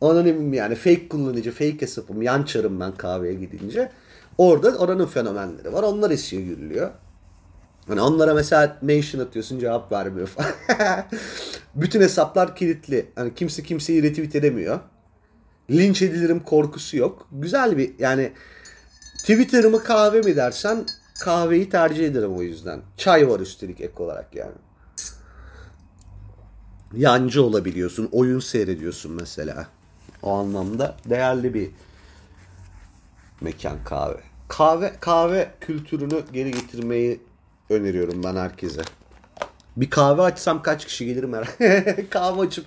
Anonimim 0.00 0.52
yani. 0.52 0.74
Fake 0.74 1.08
kullanıcı, 1.08 1.50
fake 1.50 1.80
hesabım. 1.80 2.22
Yan 2.22 2.42
çarım 2.42 2.80
ben 2.80 2.92
kahveye 2.92 3.34
gidince. 3.34 3.90
Orada 4.38 4.76
oranın 4.76 5.06
fenomenleri 5.06 5.72
var. 5.72 5.82
Onlar 5.82 6.10
esiyor 6.10 6.42
gürülüyor. 6.42 6.90
Hani 7.88 8.00
onlara 8.00 8.34
mesela 8.34 8.78
mention 8.82 9.20
atıyorsun 9.20 9.58
cevap 9.58 9.92
vermiyor 9.92 10.26
falan. 10.26 10.50
Bütün 11.74 12.00
hesaplar 12.00 12.56
kilitli. 12.56 13.06
Hani 13.14 13.34
kimse 13.34 13.62
kimseyi 13.62 14.02
retweet 14.02 14.34
edemiyor. 14.34 14.80
Linç 15.70 16.02
edilirim 16.02 16.40
korkusu 16.40 16.96
yok. 16.96 17.28
Güzel 17.32 17.78
bir 17.78 17.98
yani 17.98 18.32
Twitter 19.30 19.64
mı 19.64 19.84
kahve 19.84 20.20
mi 20.20 20.36
dersen 20.36 20.86
kahveyi 21.20 21.70
tercih 21.70 22.06
ederim 22.06 22.36
o 22.36 22.42
yüzden. 22.42 22.80
Çay 22.96 23.28
var 23.28 23.40
üstelik 23.40 23.80
ek 23.80 23.92
olarak 23.96 24.34
yani. 24.34 24.54
Yancı 26.96 27.44
olabiliyorsun. 27.44 28.08
Oyun 28.12 28.40
seyrediyorsun 28.40 29.12
mesela. 29.12 29.66
O 30.22 30.32
anlamda 30.32 30.96
değerli 31.10 31.54
bir 31.54 31.70
mekan 33.40 33.84
kahve. 33.84 34.20
Kahve 34.48 34.92
kahve 35.00 35.50
kültürünü 35.60 36.22
geri 36.32 36.50
getirmeyi 36.50 37.20
öneriyorum 37.70 38.24
ben 38.24 38.36
herkese. 38.36 38.82
Bir 39.76 39.90
kahve 39.90 40.22
açsam 40.22 40.62
kaç 40.62 40.86
kişi 40.86 41.06
gelir 41.06 41.24
merak. 41.24 41.58
kahve 42.10 42.40
açıp 42.40 42.64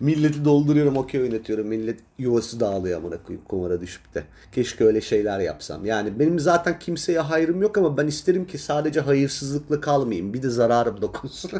milleti 0.00 0.44
dolduruyorum, 0.44 0.96
okey 0.96 1.22
oynatıyorum. 1.22 1.66
Millet 1.66 2.00
yuvası 2.18 2.60
dağılıyor 2.60 2.98
amına 2.98 3.22
koyayım 3.22 3.44
kumara 3.48 3.80
düşüp 3.80 4.14
de. 4.14 4.24
Keşke 4.52 4.84
öyle 4.84 5.00
şeyler 5.00 5.40
yapsam. 5.40 5.84
Yani 5.84 6.18
benim 6.18 6.38
zaten 6.38 6.78
kimseye 6.78 7.20
hayrım 7.20 7.62
yok 7.62 7.78
ama 7.78 7.96
ben 7.96 8.06
isterim 8.06 8.46
ki 8.46 8.58
sadece 8.58 9.00
hayırsızlıkla 9.00 9.80
kalmayayım. 9.80 10.34
Bir 10.34 10.42
de 10.42 10.50
zararım 10.50 11.02
dokunsun. 11.02 11.50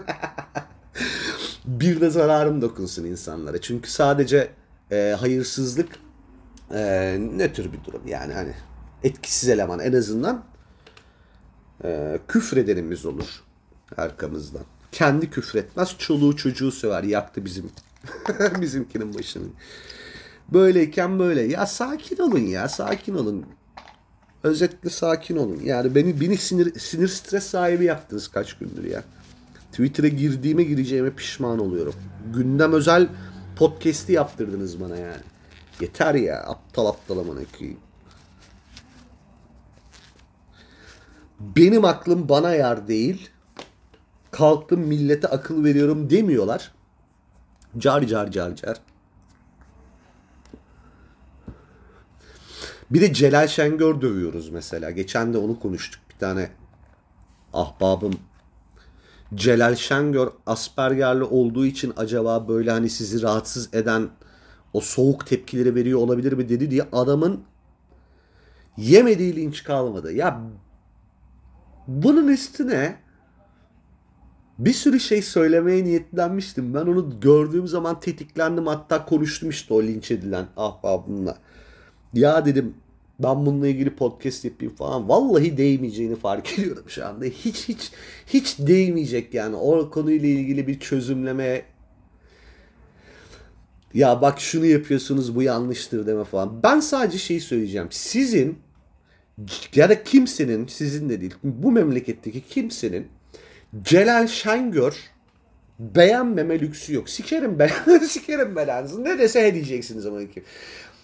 bir 1.64 2.00
de 2.00 2.10
zararım 2.10 2.62
dokunsun 2.62 3.04
insanlara. 3.04 3.60
Çünkü 3.60 3.90
sadece 3.90 4.50
e, 4.90 5.16
hayırsızlık 5.20 5.88
e, 6.74 7.16
ne 7.34 7.52
tür 7.52 7.72
bir 7.72 7.84
durum 7.84 8.02
yani 8.06 8.32
hani 8.32 8.52
etkisiz 9.04 9.48
eleman 9.48 9.80
en 9.80 9.92
azından 9.92 10.44
e, 11.84 12.18
küfredenimiz 12.28 13.06
olur 13.06 13.42
arkamızdan. 13.96 14.62
Kendi 14.92 15.30
küfretmez, 15.30 15.98
çoluğu 15.98 16.36
çocuğu 16.36 16.72
söver. 16.72 17.02
Yaktı 17.02 17.44
bizim 17.44 17.70
bizimkinin 18.60 19.14
başını. 19.14 19.46
Böyleyken 20.52 21.18
böyle. 21.18 21.42
Ya 21.42 21.66
sakin 21.66 22.16
olun 22.16 22.38
ya, 22.38 22.68
sakin 22.68 23.14
olun. 23.14 23.46
Özetle 24.42 24.90
sakin 24.90 25.36
olun. 25.36 25.60
Yani 25.64 25.94
beni 25.94 26.20
beni 26.20 26.36
sinir 26.36 26.78
sinir 26.78 27.08
stres 27.08 27.44
sahibi 27.44 27.84
yaptınız 27.84 28.28
kaç 28.28 28.58
gündür 28.58 28.84
ya. 28.84 29.04
Twitter'a 29.70 30.08
girdiğime 30.08 30.62
gireceğime 30.62 31.10
pişman 31.10 31.58
oluyorum. 31.58 31.94
Gündem 32.34 32.72
özel 32.72 33.08
podcast'i 33.56 34.12
yaptırdınız 34.12 34.80
bana 34.80 34.96
yani. 34.96 35.22
Yeter 35.80 36.14
ya 36.14 36.42
aptal 36.42 36.86
aptal 36.86 37.18
amına 37.18 37.40
koyayım. 37.58 37.80
benim 41.40 41.84
aklım 41.84 42.28
bana 42.28 42.54
yar 42.54 42.88
değil. 42.88 43.30
Kalktım 44.30 44.80
millete 44.80 45.28
akıl 45.28 45.64
veriyorum 45.64 46.10
demiyorlar. 46.10 46.72
Car 47.78 48.06
car 48.06 48.30
car 48.30 48.56
car. 48.56 48.80
Bir 52.90 53.00
de 53.00 53.12
Celal 53.12 53.46
Şengör 53.46 54.00
dövüyoruz 54.00 54.48
mesela. 54.48 54.90
Geçen 54.90 55.34
de 55.34 55.38
onu 55.38 55.60
konuştuk. 55.60 56.00
Bir 56.10 56.18
tane 56.18 56.50
ahbabım 57.52 58.14
Celal 59.34 59.74
Şengör 59.74 60.28
Asperger'li 60.46 61.24
olduğu 61.24 61.66
için 61.66 61.92
acaba 61.96 62.48
böyle 62.48 62.70
hani 62.70 62.90
sizi 62.90 63.22
rahatsız 63.22 63.74
eden 63.74 64.08
o 64.72 64.80
soğuk 64.80 65.26
tepkileri 65.26 65.74
veriyor 65.74 66.00
olabilir 66.00 66.32
mi 66.32 66.48
dedi 66.48 66.70
diye 66.70 66.82
adamın 66.92 67.44
yemediği 68.76 69.36
linç 69.36 69.64
kalmadı. 69.64 70.12
Ya 70.12 70.40
bunun 71.86 72.28
üstüne 72.28 72.98
bir 74.60 74.72
sürü 74.72 75.00
şey 75.00 75.22
söylemeye 75.22 75.84
niyetlenmiştim. 75.84 76.74
Ben 76.74 76.80
onu 76.80 77.20
gördüğüm 77.20 77.66
zaman 77.68 78.00
tetiklendim. 78.00 78.66
Hatta 78.66 79.04
konuştum 79.04 79.50
işte 79.50 79.74
o 79.74 79.82
linç 79.82 80.10
edilen 80.10 80.46
ahbabımla. 80.56 81.38
Ya 82.14 82.46
dedim 82.46 82.74
ben 83.20 83.46
bununla 83.46 83.68
ilgili 83.68 83.90
podcast 83.96 84.44
yapayım 84.44 84.74
falan. 84.74 85.08
Vallahi 85.08 85.56
değmeyeceğini 85.56 86.16
fark 86.16 86.58
ediyorum 86.58 86.84
şu 86.88 87.06
anda. 87.06 87.24
Hiç 87.24 87.68
hiç 87.68 87.92
hiç 88.26 88.58
değmeyecek 88.58 89.34
yani. 89.34 89.56
O 89.56 89.90
konuyla 89.90 90.28
ilgili 90.28 90.66
bir 90.66 90.80
çözümleme 90.80 91.62
ya 93.94 94.22
bak 94.22 94.40
şunu 94.40 94.66
yapıyorsunuz 94.66 95.36
bu 95.36 95.42
yanlıştır 95.42 96.06
deme 96.06 96.24
falan. 96.24 96.62
Ben 96.62 96.80
sadece 96.80 97.18
şeyi 97.18 97.40
söyleyeceğim. 97.40 97.88
Sizin 97.90 98.58
ya 99.74 99.88
da 99.88 100.04
kimsenin 100.04 100.66
sizin 100.66 101.08
de 101.08 101.20
değil 101.20 101.34
bu 101.44 101.72
memleketteki 101.72 102.40
kimsenin 102.40 103.06
Celal 103.82 104.26
Şengör 104.26 104.94
beğenmeme 105.78 106.60
lüksü 106.60 106.94
yok. 106.94 107.08
Sikerim 107.08 107.58
ben, 107.58 107.70
sikerim 108.08 108.56
belanızı. 108.56 109.04
Ne 109.04 109.18
dese 109.18 109.46
he 109.46 109.54
diyeceksiniz 109.54 110.06
ama 110.06 110.18
ki. 110.20 110.42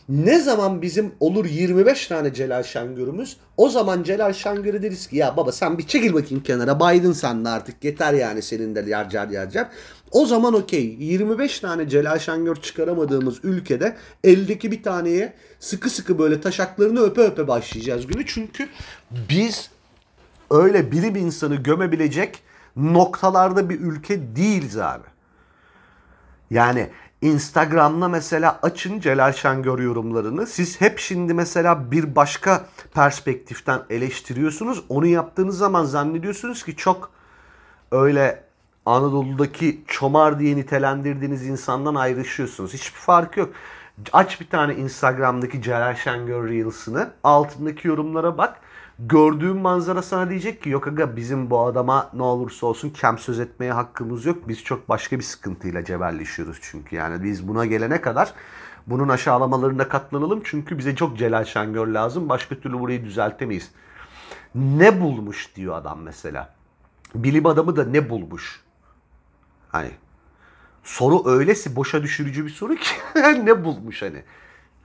Ne 0.09 0.41
zaman 0.41 0.83
bizim 0.83 1.13
olur 1.21 1.45
25 1.45 2.07
tane 2.07 2.35
Celal 2.35 2.63
Şengör'ümüz 2.63 3.37
o 3.57 3.69
zaman 3.69 4.03
Celal 4.03 4.33
Şengör'e 4.33 4.83
deriz 4.83 5.07
ki 5.07 5.17
ya 5.17 5.37
baba 5.37 5.53
sen 5.53 5.79
bir 5.79 5.87
çekil 5.87 6.15
bakayım 6.15 6.43
kenara 6.43 6.81
baydın 6.81 7.13
sen 7.13 7.45
de 7.45 7.49
artık 7.49 7.85
yeter 7.85 8.13
yani 8.15 8.43
senin 8.43 8.75
de 8.75 8.85
yarcar 8.87 9.29
yarcar. 9.29 9.69
O 10.11 10.27
zaman 10.27 10.55
okey 10.55 10.97
25 11.01 11.61
tane 11.61 11.89
Celal 11.89 12.19
Şengör 12.19 12.57
çıkaramadığımız 12.57 13.39
ülkede 13.43 13.97
eldeki 14.25 14.73
bir 14.73 14.83
taneye 14.83 15.33
sıkı 15.61 15.91
sıkı 15.91 16.19
böyle 16.19 16.41
taşaklarını 16.41 17.01
öpe 17.01 17.23
öpe 17.23 17.49
başlayacağız 17.49 18.07
günü. 18.07 18.27
Çünkü 18.27 18.69
biz 19.11 19.71
öyle 20.51 20.93
bilim 20.93 21.17
insanı 21.17 21.55
gömebilecek 21.57 22.43
noktalarda 22.77 23.71
bir 23.71 23.81
ülke 23.81 24.37
değiliz 24.37 24.79
abi. 24.79 25.05
Yani 26.51 26.91
Instagram'da 27.23 28.09
mesela 28.09 28.59
açın 28.63 29.01
Celal 29.01 29.33
Şengör 29.33 29.79
yorumlarını. 29.79 30.47
Siz 30.47 30.81
hep 30.81 30.99
şimdi 30.99 31.35
mesela 31.35 31.91
bir 31.91 32.17
başka 32.17 32.67
perspektiften 32.95 33.81
eleştiriyorsunuz. 33.91 34.85
Onu 34.89 35.07
yaptığınız 35.07 35.59
zaman 35.59 35.85
zannediyorsunuz 35.85 36.65
ki 36.65 36.77
çok 36.77 37.11
öyle 37.91 38.45
Anadolu'daki 38.87 39.85
çomar 39.87 40.39
diye 40.39 40.57
nitelendirdiğiniz 40.57 41.47
insandan 41.47 41.95
ayrışıyorsunuz. 41.95 42.75
Hiçbir 42.75 42.99
fark 42.99 43.37
yok. 43.37 43.51
Aç 44.13 44.41
bir 44.41 44.49
tane 44.49 44.75
Instagram'daki 44.75 45.63
Celal 45.63 45.95
Şengör 45.95 46.49
Reels'ını. 46.49 47.11
Altındaki 47.25 47.89
yorumlara 47.89 48.39
bak 48.39 48.61
gördüğün 48.99 49.57
manzara 49.57 50.03
sana 50.03 50.31
diyecek 50.31 50.63
ki 50.63 50.71
yok 50.71 50.87
aga 50.87 51.17
bizim 51.17 51.51
bu 51.51 51.61
adama 51.61 52.11
ne 52.15 52.23
olursa 52.23 52.67
olsun 52.67 52.91
kem 52.91 53.19
söz 53.19 53.41
etmeye 53.41 53.73
hakkımız 53.73 54.25
yok. 54.25 54.49
Biz 54.49 54.65
çok 54.65 54.89
başka 54.89 55.19
bir 55.19 55.23
sıkıntıyla 55.23 55.85
cebelleşiyoruz 55.85 56.59
çünkü. 56.63 56.97
Yani 56.97 57.25
biz 57.25 57.49
buna 57.49 57.67
gelene 57.67 58.01
kadar 58.01 58.35
bunun 58.87 59.09
aşağılamalarına 59.09 59.89
katlanalım. 59.89 60.41
Çünkü 60.45 60.79
bize 60.79 60.97
çok 60.97 61.19
Celal 61.19 61.45
Şengör 61.45 61.87
lazım. 61.87 62.29
Başka 62.29 62.55
türlü 62.55 62.81
burayı 62.81 63.05
düzeltemeyiz. 63.05 63.71
Ne 64.55 65.01
bulmuş 65.01 65.57
diyor 65.57 65.77
adam 65.77 66.01
mesela. 66.03 66.55
Bilim 67.15 67.47
adamı 67.47 67.77
da 67.77 67.85
ne 67.85 68.11
bulmuş? 68.11 68.61
Hani 69.69 69.91
soru 70.85 71.31
öylesi 71.31 71.77
boşa 71.77 72.03
düşürücü 72.03 72.45
bir 72.45 72.51
soru 72.51 72.75
ki 72.75 72.91
ne 73.45 73.65
bulmuş 73.65 74.03
hani. 74.03 74.23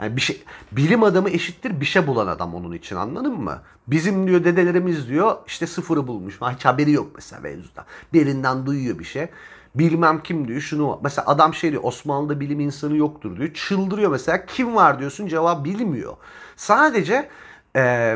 Yani 0.02 0.16
bir 0.16 0.22
şey 0.22 0.44
bilim 0.72 1.04
adamı 1.04 1.30
eşittir 1.30 1.80
bir 1.80 1.86
şey 1.86 2.08
bulan 2.08 2.28
adam 2.28 2.56
onun 2.56 2.72
için 2.72 2.96
anladın 2.96 3.34
mı? 3.34 3.62
Bizim 3.88 4.28
diyor 4.28 4.44
dedelerimiz 4.44 5.08
diyor 5.08 5.38
işte 5.48 5.68
sıfırı 5.68 6.08
bulmuş. 6.08 6.40
Hiç 6.42 6.66
haberi 6.66 6.92
yok 6.92 7.08
mesela 7.16 7.42
mevzuda. 7.42 7.86
Birinden 8.14 8.66
duyuyor 8.66 9.00
bir 9.00 9.04
şey. 9.04 9.28
Bilmem 9.76 10.24
kim 10.24 10.48
diyor 10.48 10.62
şunu 10.62 11.00
mesela 11.04 11.28
adam 11.28 11.54
şey 11.54 11.72
diyor 11.72 11.84
Osmanlı'da 11.84 12.40
bilim 12.40 12.60
insanı 12.60 12.98
yoktur 12.98 13.38
diyor. 13.38 13.54
Çıldırıyor 13.54 14.12
mesela 14.12 14.46
kim 14.46 14.76
var 14.76 15.00
diyorsun 15.00 15.28
cevap 15.28 15.66
bilmiyor. 15.66 16.14
Sadece 16.56 17.30
e, 17.76 18.16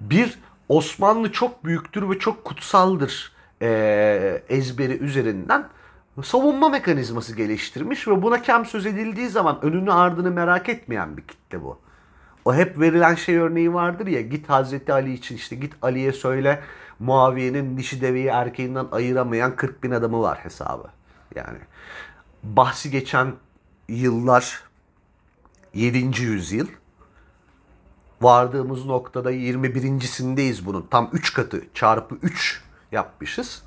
bir 0.00 0.38
Osmanlı 0.68 1.32
çok 1.32 1.64
büyüktür 1.64 2.10
ve 2.10 2.18
çok 2.18 2.44
kutsaldır 2.44 3.32
e, 3.62 4.42
ezberi 4.48 4.98
üzerinden 4.98 5.68
savunma 6.22 6.68
mekanizması 6.68 7.36
geliştirmiş 7.36 8.08
ve 8.08 8.22
buna 8.22 8.42
kem 8.42 8.66
söz 8.66 8.86
edildiği 8.86 9.28
zaman 9.28 9.58
önünü 9.62 9.92
ardını 9.92 10.30
merak 10.30 10.68
etmeyen 10.68 11.16
bir 11.16 11.22
kitle 11.22 11.62
bu. 11.62 11.78
O 12.44 12.54
hep 12.54 12.80
verilen 12.80 13.14
şey 13.14 13.36
örneği 13.36 13.74
vardır 13.74 14.06
ya 14.06 14.20
git 14.20 14.48
Hazreti 14.48 14.92
Ali 14.92 15.12
için 15.12 15.36
işte 15.36 15.56
git 15.56 15.74
Ali'ye 15.82 16.12
söyle 16.12 16.62
Muaviye'nin 16.98 17.78
dişi 17.78 18.00
deveyi 18.00 18.26
erkeğinden 18.26 18.86
ayıramayan 18.92 19.56
40 19.56 19.82
bin 19.82 19.90
adamı 19.90 20.22
var 20.22 20.38
hesabı. 20.38 20.88
Yani 21.34 21.58
bahsi 22.42 22.90
geçen 22.90 23.32
yıllar 23.88 24.62
7. 25.74 26.22
yüzyıl 26.22 26.66
vardığımız 28.20 28.86
noktada 28.86 29.32
21.sindeyiz 29.32 30.66
bunun. 30.66 30.86
Tam 30.90 31.10
3 31.12 31.34
katı 31.34 31.64
çarpı 31.74 32.14
3 32.22 32.62
yapmışız 32.92 33.62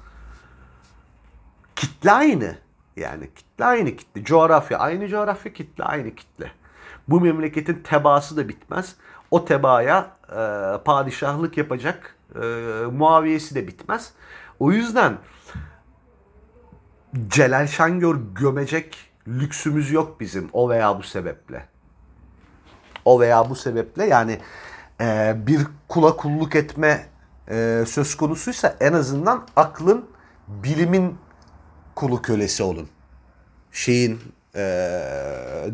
kitle 1.81 2.11
aynı. 2.11 2.55
Yani 2.97 3.29
kitle 3.35 3.65
aynı 3.65 3.95
kitle. 3.95 4.23
Coğrafya 4.23 4.79
aynı 4.79 5.07
coğrafya, 5.07 5.53
kitle 5.53 5.83
aynı 5.83 6.15
kitle. 6.15 6.51
Bu 7.07 7.21
memleketin 7.21 7.83
tebaası 7.83 8.37
da 8.37 8.49
bitmez. 8.49 8.95
O 9.31 9.45
tebaaya 9.45 10.11
e, 10.29 10.77
padişahlık 10.85 11.57
yapacak 11.57 12.15
e, 12.35 12.39
muaviyesi 12.91 13.55
de 13.55 13.67
bitmez. 13.67 14.13
O 14.59 14.71
yüzden 14.71 15.17
Celal 17.27 17.67
Şengör 17.67 18.15
gömecek 18.35 18.97
lüksümüz 19.27 19.91
yok 19.91 20.19
bizim 20.19 20.49
o 20.53 20.69
veya 20.69 20.97
bu 20.97 21.03
sebeple. 21.03 21.65
O 23.05 23.19
veya 23.19 23.49
bu 23.49 23.55
sebeple 23.55 24.05
yani 24.05 24.39
e, 25.01 25.35
bir 25.47 25.67
kula 25.87 26.15
kulluk 26.15 26.55
etme 26.55 27.05
e, 27.49 27.83
söz 27.87 28.15
konusuysa 28.15 28.75
en 28.79 28.93
azından 28.93 29.47
aklın 29.55 30.05
bilimin 30.47 31.17
kulu 32.01 32.21
kölesi 32.21 32.63
olun. 32.63 32.89
Şeyin 33.71 34.21
e, 34.55 34.63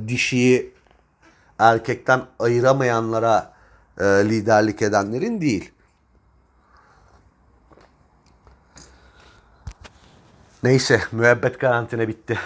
dişiyi 0.07 0.73
erkekten 1.59 2.21
ayıramayanlara 2.39 3.53
e, 3.97 4.03
liderlik 4.03 4.81
edenlerin 4.81 5.41
değil. 5.41 5.71
Neyse 10.63 11.01
müebbet 11.11 11.57
karantina 11.57 12.07
bitti. 12.07 12.39